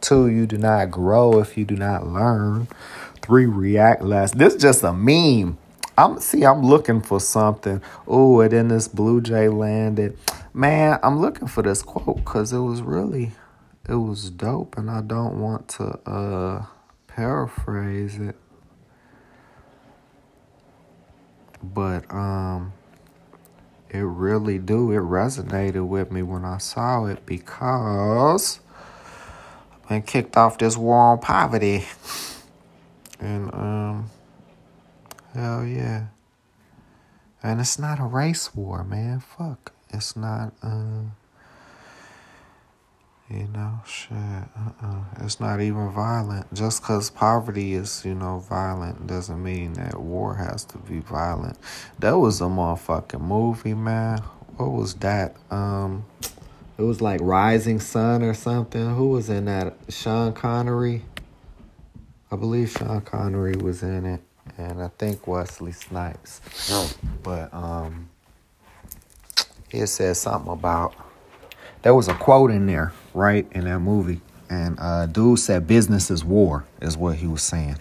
Two, 0.00 0.26
you 0.26 0.46
do 0.46 0.56
not 0.56 0.90
grow 0.90 1.38
if 1.38 1.58
you 1.58 1.66
do 1.66 1.76
not 1.76 2.06
learn. 2.06 2.66
Three, 3.20 3.44
react 3.44 4.02
less. 4.02 4.32
This 4.32 4.54
is 4.54 4.62
just 4.62 4.82
a 4.82 4.92
meme. 4.92 5.58
I'm 5.98 6.18
see, 6.18 6.46
I'm 6.46 6.62
looking 6.62 7.02
for 7.02 7.20
something. 7.20 7.82
Oh, 8.06 8.40
and 8.40 8.50
then 8.50 8.68
this 8.68 8.88
Blue 8.88 9.20
Jay 9.20 9.48
landed. 9.48 10.16
Man, 10.54 10.98
I'm 11.02 11.20
looking 11.20 11.48
for 11.48 11.62
this 11.62 11.82
quote 11.82 12.16
because 12.16 12.54
it 12.54 12.60
was 12.60 12.80
really 12.80 13.32
it 13.86 13.96
was 13.96 14.30
dope 14.30 14.78
and 14.78 14.90
I 14.90 15.02
don't 15.02 15.40
want 15.40 15.68
to 15.70 15.98
uh 16.08 16.64
paraphrase 17.06 18.16
it. 18.18 18.36
But 21.62 22.12
um 22.12 22.72
it 23.90 24.00
really 24.00 24.58
do. 24.58 24.92
It 24.92 24.98
resonated 25.00 25.86
with 25.86 26.12
me 26.12 26.22
when 26.22 26.44
I 26.44 26.58
saw 26.58 27.06
it 27.06 27.24
because 27.24 28.60
and 29.88 30.06
kicked 30.06 30.36
off 30.36 30.58
this 30.58 30.76
war 30.76 30.98
on 30.98 31.20
poverty. 31.20 31.86
And 33.20 33.52
um 33.54 34.10
hell 35.34 35.64
yeah. 35.64 36.06
And 37.42 37.60
it's 37.60 37.78
not 37.78 38.00
a 38.00 38.04
race 38.04 38.54
war, 38.54 38.84
man. 38.84 39.20
Fuck. 39.20 39.72
It's 39.90 40.16
not 40.16 40.52
uh 40.62 41.04
you 43.30 43.46
know, 43.48 43.80
shit. 43.86 44.12
Uh-uh. 44.12 45.02
It's 45.20 45.38
not 45.38 45.60
even 45.60 45.90
violent. 45.90 46.52
Just 46.54 46.82
because 46.82 47.10
poverty 47.10 47.74
is, 47.74 48.02
you 48.04 48.14
know, 48.14 48.38
violent 48.38 49.06
doesn't 49.06 49.42
mean 49.42 49.74
that 49.74 50.00
war 50.00 50.34
has 50.34 50.64
to 50.66 50.78
be 50.78 51.00
violent. 51.00 51.58
That 51.98 52.18
was 52.18 52.40
a 52.40 52.44
motherfucking 52.44 53.20
movie, 53.20 53.74
man. 53.74 54.22
What 54.56 54.72
was 54.72 54.94
that? 54.94 55.36
Um, 55.50 56.06
it 56.78 56.82
was 56.82 57.00
like 57.00 57.20
Rising 57.20 57.80
Sun 57.80 58.22
or 58.22 58.34
something. 58.34 58.94
Who 58.94 59.08
was 59.08 59.28
in 59.28 59.44
that? 59.44 59.76
Sean 59.88 60.32
Connery. 60.32 61.02
I 62.30 62.36
believe 62.36 62.70
Sean 62.70 63.00
Connery 63.02 63.56
was 63.56 63.82
in 63.82 64.06
it, 64.06 64.20
and 64.56 64.82
I 64.82 64.88
think 64.98 65.26
Wesley 65.26 65.72
Snipes. 65.72 66.40
But 67.22 67.52
um, 67.52 68.08
it 69.70 69.86
said 69.88 70.16
something 70.16 70.52
about. 70.52 70.94
There 71.82 71.94
was 71.94 72.08
a 72.08 72.14
quote 72.14 72.50
in 72.50 72.66
there, 72.66 72.92
right, 73.18 73.46
in 73.52 73.64
that 73.64 73.80
movie. 73.80 74.20
And 74.48 74.78
uh, 74.80 75.06
dude 75.06 75.38
said 75.40 75.66
business 75.66 76.10
is 76.10 76.24
war, 76.24 76.64
is 76.80 76.96
what 76.96 77.16
he 77.16 77.26
was 77.26 77.42
saying, 77.42 77.76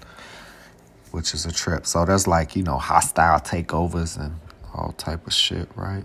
which 1.11 1.33
is 1.33 1.45
a 1.45 1.51
trip. 1.51 1.85
So 1.85 2.03
that's 2.03 2.27
like, 2.27 2.55
you 2.55 2.63
know, 2.63 2.77
hostile 2.77 3.39
takeovers 3.39 4.19
and 4.19 4.35
all 4.73 4.91
type 4.97 5.25
of 5.25 5.33
shit, 5.33 5.69
right? 5.75 6.03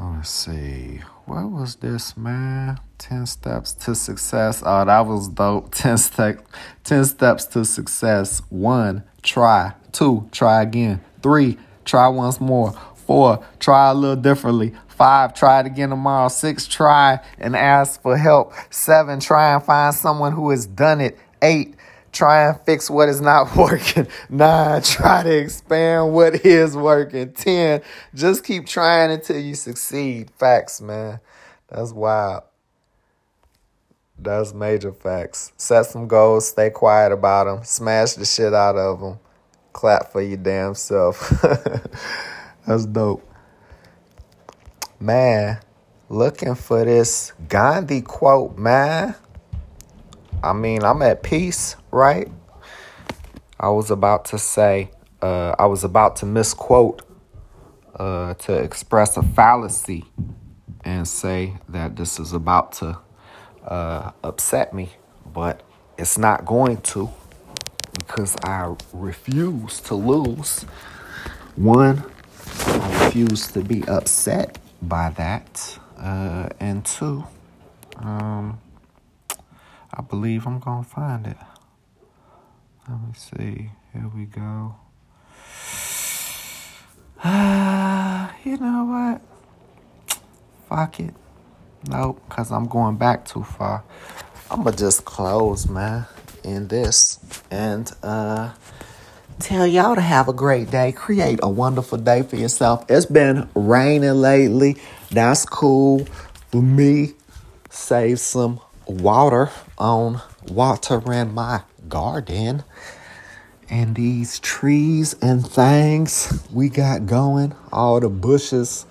Let's 0.00 0.30
see. 0.30 1.00
What 1.26 1.50
was 1.50 1.76
this, 1.76 2.16
man? 2.16 2.78
10 2.98 3.26
steps 3.26 3.72
to 3.72 3.94
success. 3.94 4.62
Oh, 4.64 4.84
that 4.84 5.00
was 5.00 5.28
dope. 5.28 5.70
10, 5.74 5.98
step, 5.98 6.46
10 6.84 7.04
steps 7.04 7.44
to 7.46 7.64
success. 7.64 8.40
One, 8.48 9.02
try. 9.22 9.74
Two, 9.92 10.28
try 10.30 10.62
again. 10.62 11.00
Three, 11.20 11.58
try 11.84 12.06
once 12.08 12.40
more. 12.40 12.72
Four, 12.94 13.44
try 13.58 13.90
a 13.90 13.94
little 13.94 14.16
differently. 14.16 14.74
Five, 14.98 15.32
try 15.32 15.60
it 15.60 15.66
again 15.66 15.90
tomorrow. 15.90 16.26
Six, 16.26 16.66
try 16.66 17.20
and 17.38 17.54
ask 17.54 18.02
for 18.02 18.16
help. 18.16 18.52
Seven, 18.70 19.20
try 19.20 19.54
and 19.54 19.62
find 19.62 19.94
someone 19.94 20.32
who 20.32 20.50
has 20.50 20.66
done 20.66 21.00
it. 21.00 21.16
Eight, 21.40 21.76
try 22.10 22.48
and 22.48 22.60
fix 22.62 22.90
what 22.90 23.08
is 23.08 23.20
not 23.20 23.54
working. 23.56 24.08
Nine, 24.28 24.82
try 24.82 25.22
to 25.22 25.38
expand 25.38 26.12
what 26.12 26.44
is 26.44 26.76
working. 26.76 27.32
Ten, 27.32 27.80
just 28.12 28.42
keep 28.42 28.66
trying 28.66 29.12
until 29.12 29.38
you 29.38 29.54
succeed. 29.54 30.32
Facts, 30.32 30.80
man. 30.80 31.20
That's 31.68 31.92
wild. 31.92 32.42
That's 34.18 34.52
major 34.52 34.92
facts. 34.92 35.52
Set 35.56 35.86
some 35.86 36.08
goals, 36.08 36.48
stay 36.48 36.70
quiet 36.70 37.12
about 37.12 37.44
them, 37.44 37.62
smash 37.62 38.14
the 38.14 38.24
shit 38.24 38.52
out 38.52 38.74
of 38.76 38.98
them, 39.00 39.20
clap 39.72 40.10
for 40.10 40.20
your 40.20 40.38
damn 40.38 40.74
self. 40.74 41.40
That's 42.66 42.84
dope. 42.84 43.27
Man, 45.00 45.60
looking 46.08 46.56
for 46.56 46.84
this 46.84 47.32
Gandhi 47.48 48.00
quote, 48.00 48.58
man. 48.58 49.14
I 50.42 50.52
mean, 50.52 50.82
I'm 50.82 51.02
at 51.02 51.22
peace, 51.22 51.76
right? 51.92 52.28
I 53.60 53.68
was 53.68 53.92
about 53.92 54.24
to 54.26 54.38
say, 54.38 54.90
uh, 55.22 55.54
I 55.56 55.66
was 55.66 55.84
about 55.84 56.16
to 56.16 56.26
misquote 56.26 57.02
uh, 57.94 58.34
to 58.34 58.54
express 58.54 59.16
a 59.16 59.22
fallacy 59.22 60.04
and 60.82 61.06
say 61.06 61.58
that 61.68 61.94
this 61.94 62.18
is 62.18 62.32
about 62.32 62.72
to 62.72 62.98
uh, 63.68 64.10
upset 64.24 64.74
me, 64.74 64.90
but 65.32 65.62
it's 65.96 66.18
not 66.18 66.44
going 66.44 66.78
to 66.78 67.08
because 67.92 68.36
I 68.42 68.74
refuse 68.92 69.78
to 69.82 69.94
lose. 69.94 70.64
One, 71.54 72.02
I 72.66 73.04
refuse 73.04 73.46
to 73.52 73.60
be 73.62 73.86
upset 73.86 74.58
by 74.80 75.10
that. 75.10 75.78
Uh, 75.98 76.48
and 76.60 76.84
two, 76.84 77.24
um, 77.96 78.60
I 79.92 80.02
believe 80.02 80.46
I'm 80.46 80.60
going 80.60 80.84
to 80.84 80.90
find 80.90 81.26
it. 81.26 81.36
Let 82.88 83.00
me 83.00 83.12
see. 83.14 83.70
Here 83.92 84.10
we 84.14 84.26
go. 84.26 84.76
Uh, 87.22 88.28
you 88.44 88.56
know 88.58 88.84
what? 88.84 89.20
Fuck 90.68 91.00
it. 91.00 91.14
Nope, 91.88 92.22
because 92.28 92.52
I'm 92.52 92.66
going 92.66 92.96
back 92.96 93.24
too 93.24 93.42
far. 93.42 93.84
I'm 94.50 94.62
going 94.62 94.74
to 94.76 94.78
just 94.78 95.04
close, 95.04 95.68
man, 95.68 96.06
in 96.44 96.68
this. 96.68 97.18
And, 97.50 97.90
uh, 98.02 98.52
tell 99.40 99.66
y'all 99.66 99.94
to 99.94 100.00
have 100.00 100.28
a 100.28 100.32
great 100.32 100.70
day. 100.70 100.92
Create 100.92 101.40
a 101.42 101.48
wonderful 101.48 101.98
day 101.98 102.22
for 102.22 102.36
yourself. 102.36 102.84
It's 102.88 103.06
been 103.06 103.48
raining 103.54 104.14
lately. 104.14 104.76
That's 105.10 105.44
cool 105.44 106.04
for 106.50 106.62
me. 106.62 107.14
Save 107.70 108.20
some 108.20 108.60
water 108.86 109.50
on 109.76 110.20
watering 110.48 111.34
my 111.34 111.62
garden. 111.88 112.64
And 113.70 113.94
these 113.94 114.40
trees 114.40 115.14
and 115.20 115.46
things 115.46 116.46
we 116.50 116.68
got 116.68 117.06
going, 117.06 117.54
all 117.70 118.00
the 118.00 118.08
bushes. 118.08 118.86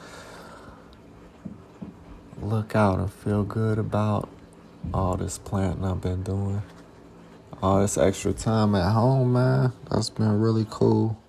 Look 2.41 2.76
out 2.76 3.00
and 3.00 3.12
feel 3.12 3.43
good 3.43 3.80
about 3.80 4.30
all 4.93 5.17
this 5.17 5.39
planting 5.39 5.84
I've 5.84 6.00
been 6.00 6.21
doing 6.24 6.62
all 7.62 7.82
this 7.82 7.98
extra 7.98 8.34
time 8.34 8.76
at 8.76 8.91
home, 8.91 9.34
man. 9.34 9.74
That's 9.89 10.10
been 10.10 10.39
really 10.39 10.65
cool. 10.70 11.22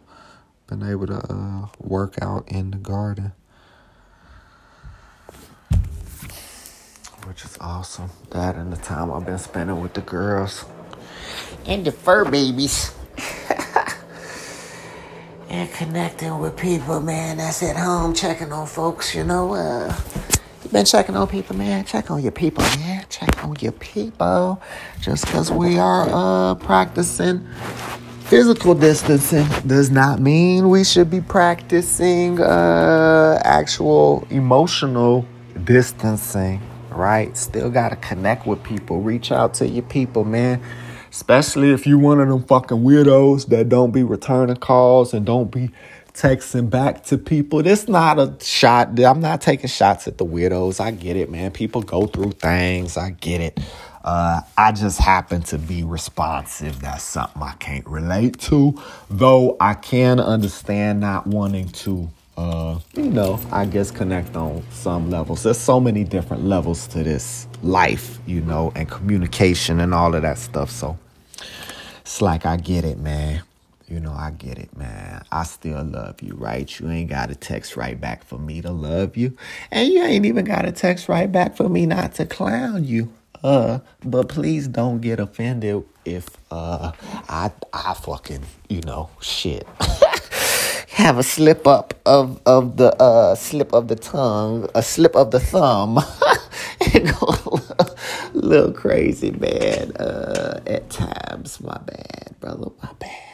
Been 0.66 0.82
able 0.82 1.06
to 1.06 1.32
uh, 1.32 1.68
work 1.78 2.16
out 2.20 2.46
in 2.48 2.70
the 2.70 2.76
garden, 2.76 3.32
which 7.24 7.44
is 7.44 7.56
awesome. 7.60 8.10
That 8.30 8.56
and 8.56 8.72
the 8.72 8.76
time 8.76 9.10
I've 9.10 9.24
been 9.24 9.38
spending 9.38 9.80
with 9.80 9.94
the 9.94 10.02
girls 10.02 10.66
and 11.66 11.84
the 11.84 11.92
fur 11.92 12.30
babies. 12.30 12.92
and 15.48 15.72
connecting 15.72 16.38
with 16.38 16.56
people, 16.56 17.00
man, 17.00 17.38
that's 17.38 17.62
at 17.62 17.76
home, 17.76 18.14
checking 18.14 18.52
on 18.52 18.66
folks, 18.66 19.14
you 19.14 19.24
know. 19.24 19.54
Uh, 19.54 19.94
been 20.66 20.84
checking 20.84 21.16
on 21.16 21.28
people, 21.28 21.56
man. 21.56 21.84
Check 21.84 22.10
on 22.10 22.22
your 22.22 22.32
people, 22.32 22.62
man. 22.62 23.06
Check 23.08 23.44
on 23.44 23.56
your 23.60 23.72
people. 23.72 24.60
Just 25.00 25.26
because 25.26 25.50
we 25.50 25.78
are 25.78 26.08
uh, 26.10 26.54
practicing 26.56 27.46
physical 28.28 28.74
distancing 28.74 29.46
does 29.66 29.90
not 29.90 30.20
mean 30.20 30.68
we 30.68 30.84
should 30.84 31.10
be 31.10 31.18
practicing 31.18 32.38
uh, 32.38 33.40
actual 33.42 34.26
emotional 34.28 35.24
distancing, 35.64 36.60
right? 36.90 37.34
Still 37.38 37.70
got 37.70 37.88
to 37.88 37.96
connect 37.96 38.46
with 38.46 38.62
people. 38.62 39.00
Reach 39.00 39.32
out 39.32 39.54
to 39.54 39.66
your 39.66 39.84
people, 39.84 40.24
man. 40.24 40.60
Especially 41.10 41.72
if 41.72 41.86
you're 41.86 41.98
one 41.98 42.20
of 42.20 42.28
them 42.28 42.44
fucking 42.44 42.78
weirdos 42.78 43.46
that 43.46 43.70
don't 43.70 43.92
be 43.92 44.02
returning 44.02 44.56
calls 44.56 45.14
and 45.14 45.24
don't 45.24 45.50
be 45.50 45.70
texting 46.18 46.68
back 46.68 47.04
to 47.04 47.16
people. 47.16 47.62
This 47.62 47.86
not 47.86 48.18
a 48.18 48.34
shot. 48.44 48.98
I'm 48.98 49.20
not 49.20 49.40
taking 49.40 49.68
shots 49.68 50.08
at 50.08 50.18
the 50.18 50.26
weirdos. 50.26 50.80
I 50.80 50.90
get 50.90 51.16
it, 51.16 51.30
man. 51.30 51.52
People 51.52 51.80
go 51.80 52.06
through 52.06 52.32
things. 52.32 52.96
I 52.96 53.10
get 53.10 53.40
it. 53.40 53.60
Uh, 54.02 54.40
I 54.56 54.72
just 54.72 54.98
happen 54.98 55.42
to 55.42 55.58
be 55.58 55.84
responsive. 55.84 56.80
That's 56.80 57.04
something 57.04 57.40
I 57.40 57.52
can't 57.60 57.86
relate 57.86 58.38
to, 58.40 58.80
though 59.08 59.56
I 59.60 59.74
can 59.74 60.18
understand 60.18 61.00
not 61.00 61.26
wanting 61.26 61.68
to, 61.68 62.08
uh, 62.36 62.78
you 62.94 63.10
know, 63.10 63.38
I 63.52 63.66
guess 63.66 63.90
connect 63.90 64.34
on 64.34 64.64
some 64.70 65.10
levels. 65.10 65.44
There's 65.44 65.58
so 65.58 65.78
many 65.78 66.02
different 66.02 66.44
levels 66.44 66.88
to 66.88 67.04
this 67.04 67.46
life, 67.62 68.18
you 68.26 68.40
know, 68.40 68.72
and 68.74 68.90
communication 68.90 69.78
and 69.78 69.94
all 69.94 70.14
of 70.14 70.22
that 70.22 70.38
stuff. 70.38 70.70
So 70.70 70.98
it's 72.00 72.20
like 72.20 72.44
I 72.44 72.56
get 72.56 72.84
it, 72.84 72.98
man. 72.98 73.42
You 73.88 74.00
know, 74.00 74.12
I 74.12 74.32
get 74.32 74.58
it, 74.58 74.76
man. 74.76 75.24
I 75.32 75.44
still 75.44 75.82
love 75.82 76.20
you, 76.20 76.34
right? 76.34 76.78
You 76.78 76.90
ain't 76.90 77.08
got 77.08 77.30
a 77.30 77.34
text 77.34 77.74
right 77.74 77.98
back 77.98 78.22
for 78.22 78.38
me 78.38 78.60
to 78.60 78.70
love 78.70 79.16
you. 79.16 79.34
And 79.70 79.88
you 79.88 80.02
ain't 80.02 80.26
even 80.26 80.44
got 80.44 80.66
a 80.66 80.72
text 80.72 81.08
right 81.08 81.30
back 81.30 81.56
for 81.56 81.70
me 81.70 81.86
not 81.86 82.12
to 82.16 82.26
clown 82.26 82.84
you. 82.84 83.10
Uh, 83.42 83.78
but 84.04 84.28
please 84.28 84.68
don't 84.68 85.00
get 85.00 85.20
offended 85.20 85.84
if 86.04 86.28
uh 86.50 86.92
I 87.30 87.50
I 87.72 87.94
fucking, 87.94 88.42
you 88.68 88.82
know, 88.82 89.08
shit. 89.22 89.66
Have 90.88 91.16
a 91.16 91.22
slip 91.22 91.66
up 91.66 91.94
of 92.04 92.42
of 92.44 92.76
the 92.76 92.94
uh 93.00 93.36
slip 93.36 93.72
of 93.72 93.88
the 93.88 93.96
tongue, 93.96 94.68
a 94.74 94.82
slip 94.82 95.16
of 95.16 95.30
the 95.30 95.40
thumb. 95.40 95.94
go 96.92 97.26
a 97.26 97.30
little, 97.30 97.96
little 98.34 98.72
crazy, 98.72 99.30
man. 99.30 99.92
Uh 99.96 100.60
at 100.66 100.90
times, 100.90 101.60
my 101.62 101.78
bad, 101.78 102.34
brother, 102.40 102.70
my 102.82 102.90
bad. 102.98 103.28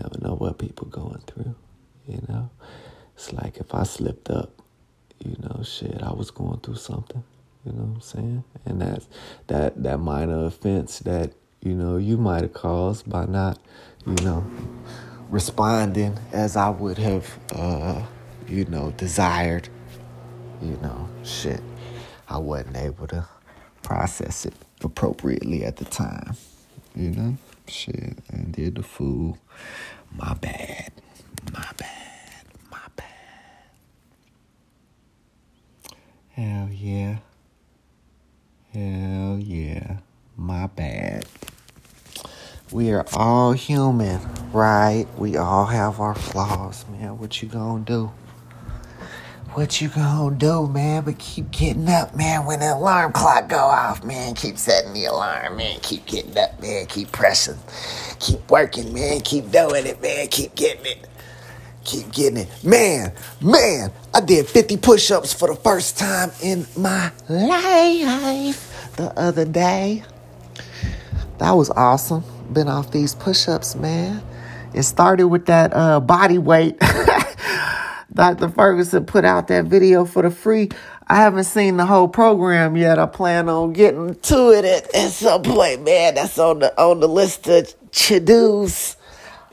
never 0.00 0.18
know 0.20 0.34
what 0.34 0.55
people 0.66 0.88
going 0.88 1.22
through, 1.26 1.54
you 2.08 2.20
know. 2.28 2.50
It's 3.14 3.32
like 3.32 3.58
if 3.58 3.74
I 3.74 3.84
slipped 3.84 4.30
up, 4.30 4.50
you 5.24 5.36
know, 5.38 5.62
shit, 5.62 6.02
I 6.02 6.12
was 6.12 6.30
going 6.30 6.58
through 6.60 6.76
something, 6.76 7.22
you 7.64 7.72
know 7.72 7.82
what 7.82 7.94
I'm 7.94 8.00
saying? 8.00 8.44
And 8.64 8.80
that's 8.80 9.06
that 9.46 9.82
that 9.82 9.98
minor 9.98 10.44
offense 10.46 10.98
that, 11.00 11.32
you 11.62 11.74
know, 11.74 11.96
you 11.96 12.16
might 12.16 12.42
have 12.42 12.52
caused 12.52 13.08
by 13.08 13.26
not, 13.26 13.58
you 14.06 14.16
know, 14.24 14.44
responding 15.30 16.18
as 16.32 16.56
I 16.56 16.68
would 16.68 16.98
have 16.98 17.38
uh, 17.54 18.02
you 18.48 18.64
know, 18.66 18.92
desired, 18.96 19.68
you 20.60 20.78
know, 20.82 21.08
shit. 21.24 21.60
I 22.28 22.38
wasn't 22.38 22.76
able 22.76 23.06
to 23.08 23.26
process 23.82 24.44
it 24.46 24.54
appropriately 24.82 25.64
at 25.64 25.76
the 25.76 25.84
time, 25.84 26.36
you 26.96 27.10
know? 27.10 27.36
Shit, 27.68 28.18
and 28.28 28.52
did 28.52 28.76
the 28.76 28.82
fool. 28.84 29.38
My 30.14 30.34
bad. 30.34 30.92
My 31.52 31.68
bad. 31.76 32.44
My 32.70 32.78
bad. 32.96 33.06
Hell 36.30 36.68
yeah. 36.72 37.18
Hell 38.72 39.38
yeah. 39.38 39.98
My 40.36 40.66
bad. 40.66 41.26
We 42.72 42.90
are 42.92 43.06
all 43.14 43.52
human, 43.52 44.20
right? 44.52 45.06
We 45.16 45.36
all 45.36 45.66
have 45.66 46.00
our 46.00 46.14
flaws, 46.14 46.84
man. 46.90 47.18
What 47.18 47.40
you 47.40 47.48
gonna 47.48 47.84
do? 47.84 48.10
What 49.56 49.80
you 49.80 49.88
gonna 49.88 50.36
do, 50.36 50.66
man? 50.66 51.02
But 51.02 51.18
keep 51.18 51.50
getting 51.50 51.88
up, 51.88 52.14
man. 52.14 52.44
When 52.44 52.60
the 52.60 52.74
alarm 52.74 53.12
clock 53.12 53.48
go 53.48 53.56
off, 53.56 54.04
man, 54.04 54.34
keep 54.34 54.58
setting 54.58 54.92
the 54.92 55.06
alarm, 55.06 55.56
man. 55.56 55.80
Keep 55.80 56.04
getting 56.04 56.36
up, 56.36 56.60
man. 56.60 56.84
Keep 56.84 57.10
pressing, 57.10 57.58
keep 58.20 58.50
working, 58.50 58.92
man. 58.92 59.20
Keep 59.20 59.50
doing 59.50 59.86
it, 59.86 60.02
man. 60.02 60.28
Keep 60.28 60.56
getting 60.56 60.84
it, 60.84 61.08
keep 61.84 62.12
getting 62.12 62.40
it, 62.40 62.50
man. 62.62 63.14
Man, 63.40 63.90
I 64.12 64.20
did 64.20 64.46
50 64.46 64.76
push-ups 64.76 65.32
for 65.32 65.48
the 65.48 65.56
first 65.56 65.96
time 65.96 66.32
in 66.42 66.66
my 66.76 67.10
life 67.30 68.92
the 68.96 69.10
other 69.18 69.46
day. 69.46 70.04
That 71.38 71.52
was 71.52 71.70
awesome. 71.70 72.24
Been 72.52 72.68
off 72.68 72.90
these 72.90 73.14
push-ups, 73.14 73.74
man. 73.74 74.22
It 74.74 74.82
started 74.82 75.28
with 75.28 75.46
that 75.46 75.72
uh, 75.74 76.00
body 76.00 76.36
weight. 76.36 76.76
Dr. 78.16 78.48
Ferguson 78.48 79.04
put 79.04 79.26
out 79.26 79.48
that 79.48 79.66
video 79.66 80.06
for 80.06 80.22
the 80.22 80.30
free. 80.30 80.70
I 81.06 81.16
haven't 81.16 81.44
seen 81.44 81.76
the 81.76 81.84
whole 81.84 82.08
program 82.08 82.76
yet. 82.76 82.98
I 82.98 83.06
plan 83.06 83.48
on 83.48 83.74
getting 83.74 84.14
to 84.14 84.50
it 84.50 84.64
at, 84.64 84.94
at 84.94 85.10
some 85.12 85.42
point, 85.42 85.84
man. 85.84 86.14
That's 86.14 86.38
on 86.38 86.60
the 86.60 86.80
on 86.80 87.00
the 87.00 87.08
list 87.08 87.46
of 87.46 87.72
to 87.92 88.18
dos. 88.18 88.96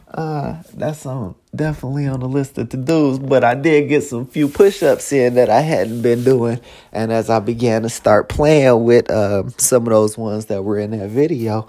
Uh, 0.07 0.61
that's 0.75 1.05
on 1.05 1.35
definitely 1.53 2.07
on 2.07 2.21
the 2.21 2.27
list 2.27 2.57
of 2.57 2.69
to 2.69 2.77
dos. 2.77 3.19
But 3.19 3.43
I 3.43 3.53
did 3.53 3.89
get 3.89 4.03
some 4.03 4.25
few 4.25 4.47
push 4.47 4.81
ups 4.81 5.11
in 5.11 5.35
that 5.35 5.49
I 5.49 5.59
hadn't 5.59 6.01
been 6.01 6.23
doing, 6.23 6.61
and 6.93 7.11
as 7.11 7.29
I 7.29 7.39
began 7.39 7.81
to 7.81 7.89
start 7.89 8.29
playing 8.29 8.85
with 8.85 9.11
uh, 9.11 9.49
some 9.57 9.83
of 9.83 9.89
those 9.89 10.17
ones 10.17 10.45
that 10.45 10.63
were 10.63 10.79
in 10.79 10.91
that 10.97 11.09
video, 11.09 11.67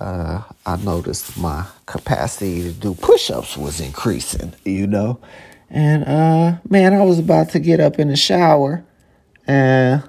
uh, 0.00 0.42
I 0.64 0.76
noticed 0.76 1.36
my 1.36 1.66
capacity 1.84 2.62
to 2.62 2.72
do 2.72 2.94
push 2.94 3.30
ups 3.30 3.58
was 3.58 3.78
increasing. 3.78 4.54
You 4.64 4.86
know. 4.86 5.20
And 5.70 6.04
uh 6.04 6.58
man, 6.68 6.94
I 6.94 7.04
was 7.04 7.18
about 7.18 7.50
to 7.50 7.60
get 7.60 7.80
up 7.80 7.98
in 7.98 8.08
the 8.08 8.16
shower 8.16 8.84
and 9.46 10.02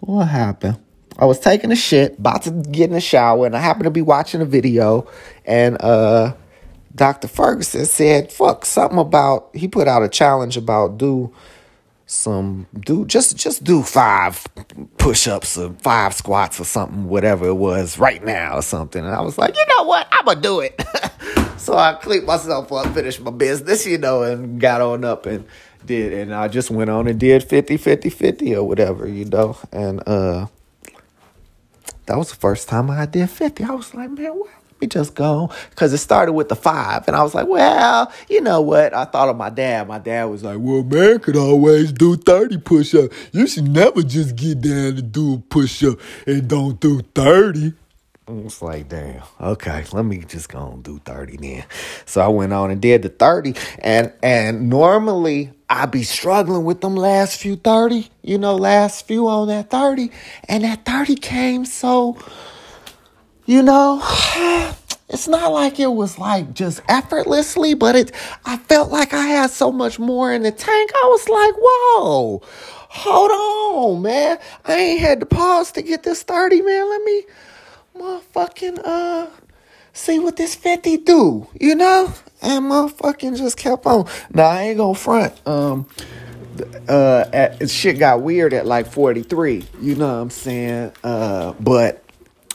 what 0.00 0.26
happened? 0.26 0.78
I 1.18 1.26
was 1.26 1.38
taking 1.38 1.70
a 1.70 1.76
shit, 1.76 2.18
about 2.18 2.42
to 2.42 2.50
get 2.50 2.84
in 2.84 2.92
the 2.92 3.00
shower, 3.00 3.44
and 3.46 3.54
I 3.56 3.60
happened 3.60 3.84
to 3.84 3.90
be 3.90 4.02
watching 4.02 4.40
a 4.40 4.46
video 4.46 5.08
and 5.44 5.80
uh 5.80 6.34
Dr. 6.94 7.26
Ferguson 7.26 7.86
said, 7.86 8.30
fuck, 8.30 8.64
something 8.66 8.98
about 8.98 9.50
he 9.54 9.66
put 9.66 9.88
out 9.88 10.02
a 10.02 10.08
challenge 10.08 10.56
about 10.56 10.98
do 10.98 11.32
some 12.12 12.66
do 12.78 13.04
just 13.06 13.36
just 13.36 13.64
do 13.64 13.82
five 13.82 14.46
push-ups 14.98 15.56
or 15.56 15.72
five 15.80 16.14
squats 16.14 16.60
or 16.60 16.64
something, 16.64 17.08
whatever 17.08 17.46
it 17.46 17.54
was 17.54 17.98
right 17.98 18.22
now 18.24 18.56
or 18.58 18.62
something. 18.62 19.04
And 19.04 19.14
I 19.14 19.20
was 19.22 19.38
like, 19.38 19.56
you 19.56 19.64
know 19.68 19.84
what? 19.84 20.06
I'm 20.12 20.24
gonna 20.24 20.40
do 20.40 20.60
it. 20.60 20.82
So 21.62 21.76
I 21.76 21.92
cleaned 21.92 22.26
myself 22.26 22.72
up, 22.72 22.92
finished 22.92 23.20
my 23.20 23.30
business, 23.30 23.86
you 23.86 23.96
know, 23.96 24.24
and 24.24 24.60
got 24.60 24.80
on 24.80 25.04
up 25.04 25.26
and 25.26 25.46
did. 25.86 26.12
And 26.12 26.34
I 26.34 26.48
just 26.48 26.72
went 26.72 26.90
on 26.90 27.06
and 27.06 27.20
did 27.20 27.44
50, 27.44 27.76
50, 27.76 28.10
50 28.10 28.56
or 28.56 28.64
whatever, 28.66 29.06
you 29.06 29.26
know. 29.26 29.56
And 29.70 30.02
uh, 30.04 30.48
that 32.06 32.18
was 32.18 32.30
the 32.30 32.36
first 32.36 32.68
time 32.68 32.90
I 32.90 33.06
did 33.06 33.30
50. 33.30 33.62
I 33.62 33.70
was 33.70 33.94
like, 33.94 34.10
man, 34.10 34.32
what? 34.32 34.50
Just 34.86 35.14
go. 35.14 35.50
Because 35.70 35.92
it 35.92 35.98
started 35.98 36.32
with 36.32 36.48
the 36.48 36.56
five. 36.56 37.06
And 37.06 37.16
I 37.16 37.22
was 37.22 37.34
like, 37.34 37.48
well, 37.48 38.12
you 38.28 38.40
know 38.40 38.60
what? 38.60 38.94
I 38.94 39.04
thought 39.04 39.28
of 39.28 39.36
my 39.36 39.50
dad. 39.50 39.88
My 39.88 39.98
dad 39.98 40.24
was 40.24 40.42
like, 40.42 40.58
well, 40.60 40.82
man 40.82 41.18
could 41.20 41.36
always 41.36 41.92
do 41.92 42.16
30 42.16 42.58
push 42.58 42.94
ups. 42.94 43.14
You 43.32 43.46
should 43.46 43.68
never 43.68 44.02
just 44.02 44.36
get 44.36 44.60
down 44.60 44.98
and 44.98 45.12
do 45.12 45.34
a 45.34 45.38
push 45.38 45.84
up 45.84 45.98
and 46.26 46.48
don't 46.48 46.78
do 46.80 47.00
30. 47.14 47.74
It's 48.28 48.62
like, 48.62 48.88
damn, 48.88 49.22
okay, 49.40 49.84
let 49.92 50.04
me 50.04 50.18
just 50.18 50.48
go 50.48 50.70
and 50.70 50.82
do 50.82 51.00
30 51.04 51.38
then. 51.38 51.64
So 52.06 52.20
I 52.20 52.28
went 52.28 52.52
on 52.52 52.70
and 52.70 52.80
did 52.80 53.02
the 53.02 53.08
30. 53.08 53.54
And 53.80 54.12
and 54.22 54.70
normally 54.70 55.52
I'd 55.68 55.90
be 55.90 56.04
struggling 56.04 56.64
with 56.64 56.82
them 56.82 56.94
last 56.94 57.40
few 57.40 57.56
30, 57.56 58.08
you 58.22 58.38
know, 58.38 58.54
last 58.54 59.08
few 59.08 59.26
on 59.26 59.48
that 59.48 59.70
30. 59.70 60.10
And 60.48 60.62
that 60.62 60.84
30 60.84 61.16
came 61.16 61.64
so, 61.64 62.16
you 63.46 63.62
know, 63.62 64.00
it's 65.08 65.28
not 65.28 65.52
like 65.52 65.80
it 65.80 65.92
was 65.92 66.18
like 66.18 66.54
just 66.54 66.80
effortlessly, 66.88 67.74
but 67.74 67.96
it 67.96 68.12
I 68.44 68.56
felt 68.56 68.90
like 68.90 69.12
I 69.12 69.26
had 69.26 69.50
so 69.50 69.72
much 69.72 69.98
more 69.98 70.32
in 70.32 70.42
the 70.42 70.52
tank. 70.52 70.90
I 70.94 71.06
was 71.08 71.28
like, 71.28 71.54
whoa, 71.58 72.42
hold 72.44 73.30
on, 73.30 74.02
man. 74.02 74.38
I 74.64 74.74
ain't 74.74 75.00
had 75.00 75.20
to 75.20 75.26
pause 75.26 75.72
to 75.72 75.82
get 75.82 76.02
this 76.02 76.22
30, 76.22 76.62
man. 76.62 76.88
Let 76.90 77.02
me 77.02 77.22
motherfucking 77.96 78.80
uh 78.84 79.26
see 79.92 80.18
what 80.18 80.36
this 80.36 80.54
50 80.54 80.98
do, 80.98 81.46
you 81.60 81.74
know? 81.74 82.12
And 82.40 82.66
motherfucking 82.66 83.36
just 83.36 83.56
kept 83.56 83.86
on. 83.86 84.08
Now 84.32 84.44
I 84.46 84.62
ain't 84.62 84.78
gonna 84.78 84.94
front. 84.94 85.46
Um 85.46 85.86
uh 86.88 87.24
at, 87.32 87.70
shit 87.70 87.98
got 87.98 88.22
weird 88.22 88.52
at 88.52 88.66
like 88.66 88.86
43, 88.86 89.64
you 89.80 89.94
know 89.94 90.06
what 90.06 90.22
I'm 90.22 90.30
saying? 90.30 90.92
Uh 91.02 91.52
but 91.60 92.01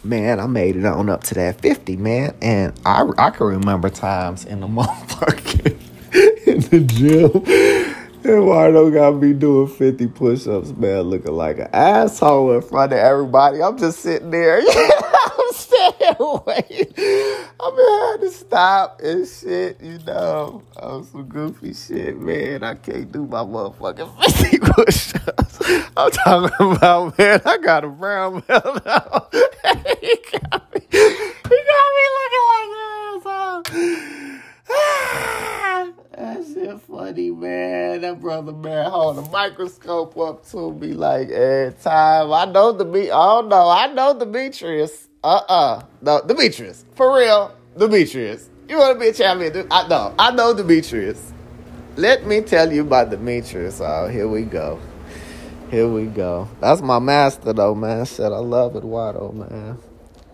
man, 0.07 0.39
I 0.39 0.47
made 0.47 0.75
it 0.77 0.85
on 0.85 1.09
up 1.09 1.23
to 1.25 1.35
that 1.35 1.61
50, 1.61 1.97
man. 1.97 2.35
And 2.41 2.73
I 2.85 3.05
I 3.17 3.29
can 3.31 3.47
remember 3.47 3.89
times 3.89 4.45
in 4.45 4.61
the 4.61 4.67
motherfucking 4.69 6.47
in 6.47 6.61
the 6.61 6.79
gym 6.81 7.95
and 8.27 8.33
Eduardo 8.39 8.91
got 8.91 9.15
me 9.21 9.33
doing 9.33 9.67
50 9.67 10.07
push 10.07 10.47
ups, 10.47 10.71
man, 10.71 11.01
looking 11.01 11.31
like 11.33 11.59
an 11.59 11.69
asshole 11.71 12.53
in 12.55 12.61
front 12.61 12.91
of 12.91 12.99
everybody. 12.99 13.61
I'm 13.61 13.77
just 13.77 13.99
sitting 13.99 14.31
there. 14.31 14.59
I'm 14.61 15.53
staying 15.53 16.15
away. 16.19 16.65
I 17.59 17.69
mean, 17.71 17.87
I 17.87 18.09
had 18.11 18.21
to 18.21 18.31
stop 18.31 19.01
and 19.01 19.27
shit, 19.27 19.79
you 19.81 19.99
know. 19.99 20.61
I'm 20.75 21.05
some 21.05 21.23
goofy 21.25 21.73
shit, 21.73 22.19
man. 22.19 22.63
I 22.63 22.75
can't 22.75 23.11
do 23.11 23.25
my 23.25 23.39
motherfucking 23.39 24.23
50 24.33 24.59
push 24.59 25.13
ups. 25.15 25.61
I'm 25.95 26.11
talking 26.11 26.75
about, 26.75 27.17
man, 27.17 27.41
I 27.45 27.57
got 27.59 27.85
a 27.85 27.89
brown 27.89 28.41
belt 28.41 28.85
now. 28.85 29.27
He, 30.01 30.15
got 30.31 30.73
me, 30.73 30.81
got 30.89 31.89
me 31.95 32.03
looking 32.17 32.45
like 32.53 32.71
an 32.73 32.83
asshole. 33.15 34.33
That 36.17 36.43
shit 36.51 36.81
funny, 36.81 37.29
man. 37.29 38.01
That 38.01 38.19
brother 38.19 38.51
man 38.51 38.89
hold 38.89 39.19
a 39.19 39.21
microscope 39.29 40.17
up 40.17 40.43
to 40.49 40.73
me 40.73 40.93
like 40.93 41.29
every 41.29 41.73
time. 41.79 42.33
I 42.33 42.45
know 42.45 42.71
the 42.71 42.85
be 42.85 43.11
oh 43.11 43.41
no, 43.41 43.69
I 43.69 43.93
know 43.93 44.17
Demetrius. 44.17 45.07
Uh-uh. 45.23 45.83
No, 46.01 46.21
Demetrius. 46.25 46.85
For 46.95 47.15
real. 47.15 47.55
Demetrius. 47.77 48.49
You 48.67 48.79
wanna 48.79 48.99
be 48.99 49.09
a 49.09 49.13
champion? 49.13 49.67
I 49.69 49.87
know. 49.87 50.15
I 50.17 50.31
know 50.31 50.55
Demetrius. 50.55 51.33
Let 51.95 52.25
me 52.25 52.41
tell 52.41 52.73
you 52.73 52.81
about 52.81 53.11
Demetrius. 53.11 53.79
Oh, 53.79 54.07
here 54.07 54.27
we 54.27 54.41
go. 54.41 54.79
Here 55.69 55.87
we 55.87 56.05
go. 56.05 56.49
That's 56.61 56.81
my 56.81 56.97
master 56.97 57.53
though, 57.53 57.75
man. 57.75 58.07
Said 58.07 58.31
I 58.31 58.39
love 58.39 58.75
Eduardo, 58.75 59.31
man. 59.33 59.77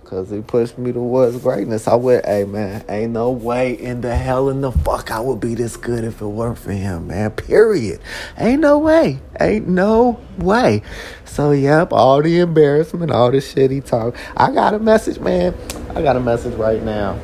Cause 0.05 0.29
he 0.29 0.41
pushed 0.41 0.77
me 0.77 0.91
towards 0.91 1.37
greatness. 1.37 1.87
I 1.87 1.95
would, 1.95 2.25
hey 2.25 2.43
man, 2.43 2.85
ain't 2.87 3.13
no 3.13 3.31
way 3.31 3.73
in 3.73 4.01
the 4.01 4.15
hell 4.15 4.49
in 4.49 4.61
the 4.61 4.71
fuck 4.71 5.09
I 5.11 5.19
would 5.19 5.39
be 5.39 5.55
this 5.55 5.77
good 5.77 6.03
if 6.03 6.21
it 6.21 6.25
weren't 6.25 6.59
for 6.59 6.71
him, 6.71 7.07
man. 7.07 7.31
Period. 7.31 7.99
Ain't 8.37 8.61
no 8.61 8.77
way. 8.77 9.19
Ain't 9.39 9.67
no 9.67 10.19
way. 10.37 10.83
So 11.25 11.51
yep, 11.51 11.91
all 11.91 12.21
the 12.21 12.39
embarrassment, 12.39 13.11
all 13.11 13.31
the 13.31 13.41
shit 13.41 13.71
he 13.71 13.81
talked. 13.81 14.17
I 14.37 14.51
got 14.51 14.73
a 14.73 14.79
message, 14.79 15.19
man. 15.19 15.55
I 15.95 16.01
got 16.01 16.15
a 16.15 16.19
message 16.19 16.53
right 16.55 16.83
now 16.83 17.19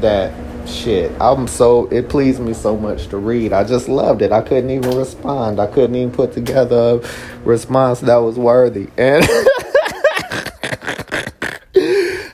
that 0.00 0.32
shit. 0.68 1.12
I'm 1.20 1.46
so 1.46 1.86
it 1.86 2.08
pleased 2.08 2.40
me 2.40 2.54
so 2.54 2.76
much 2.76 3.08
to 3.08 3.18
read. 3.18 3.52
I 3.52 3.64
just 3.64 3.88
loved 3.88 4.22
it. 4.22 4.32
I 4.32 4.42
couldn't 4.42 4.70
even 4.70 4.96
respond. 4.96 5.60
I 5.60 5.66
couldn't 5.66 5.96
even 5.96 6.12
put 6.12 6.32
together 6.32 7.00
a 7.02 7.38
response 7.44 8.00
that 8.00 8.16
was 8.16 8.38
worthy. 8.38 8.88
And 8.96 9.24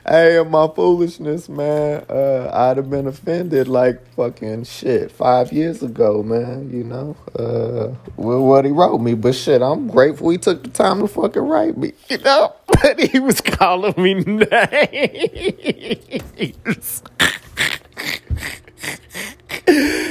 hey, 0.09 0.43
my 0.49 0.67
foolishness, 0.67 1.47
man, 1.47 2.03
uh, 2.09 2.49
I'd 2.51 2.77
have 2.77 2.89
been 2.89 3.05
offended 3.07 3.67
like 3.67 4.05
fucking 4.15 4.63
shit 4.63 5.11
five 5.11 5.53
years 5.53 5.83
ago, 5.83 6.23
man. 6.23 6.71
You 6.71 6.83
know, 6.83 7.15
uh, 7.37 7.93
with 8.17 8.39
what 8.39 8.65
he 8.65 8.71
wrote 8.71 8.97
me. 8.99 9.13
But 9.13 9.35
shit, 9.35 9.61
I'm 9.61 9.87
grateful 9.87 10.29
he 10.29 10.37
took 10.37 10.63
the 10.63 10.69
time 10.69 11.01
to 11.01 11.07
fucking 11.07 11.43
write 11.43 11.77
me. 11.77 11.93
You 12.09 12.17
know, 12.17 12.55
but 12.65 12.99
he 12.99 13.19
was 13.19 13.39
calling 13.39 13.93
me 13.95 14.15
names. 14.15 14.49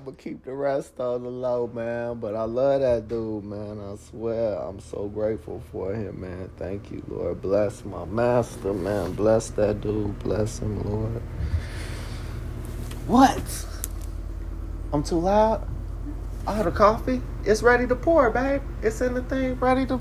I'm 0.00 0.06
gonna 0.06 0.16
keep 0.16 0.44
the 0.46 0.54
rest 0.54 0.98
on 0.98 1.24
the 1.24 1.28
low, 1.28 1.66
man. 1.66 2.20
But 2.20 2.34
I 2.34 2.44
love 2.44 2.80
that 2.80 3.06
dude, 3.06 3.44
man. 3.44 3.78
I 3.78 3.96
swear, 3.96 4.54
I'm 4.54 4.80
so 4.80 5.08
grateful 5.08 5.62
for 5.70 5.92
him, 5.92 6.22
man. 6.22 6.48
Thank 6.56 6.90
you, 6.90 7.02
Lord. 7.06 7.42
Bless 7.42 7.84
my 7.84 8.06
master, 8.06 8.72
man. 8.72 9.12
Bless 9.12 9.50
that 9.50 9.82
dude. 9.82 10.18
Bless 10.20 10.60
him, 10.60 10.82
Lord. 10.84 11.20
What? 13.06 13.66
I'm 14.94 15.02
too 15.02 15.18
loud. 15.18 15.68
Oh, 16.46 16.62
the 16.62 16.70
coffee? 16.70 17.20
It's 17.44 17.62
ready 17.62 17.86
to 17.86 17.94
pour, 17.94 18.30
babe. 18.30 18.62
It's 18.80 19.02
in 19.02 19.12
the 19.12 19.22
thing, 19.24 19.56
ready 19.56 19.84
to. 19.84 20.00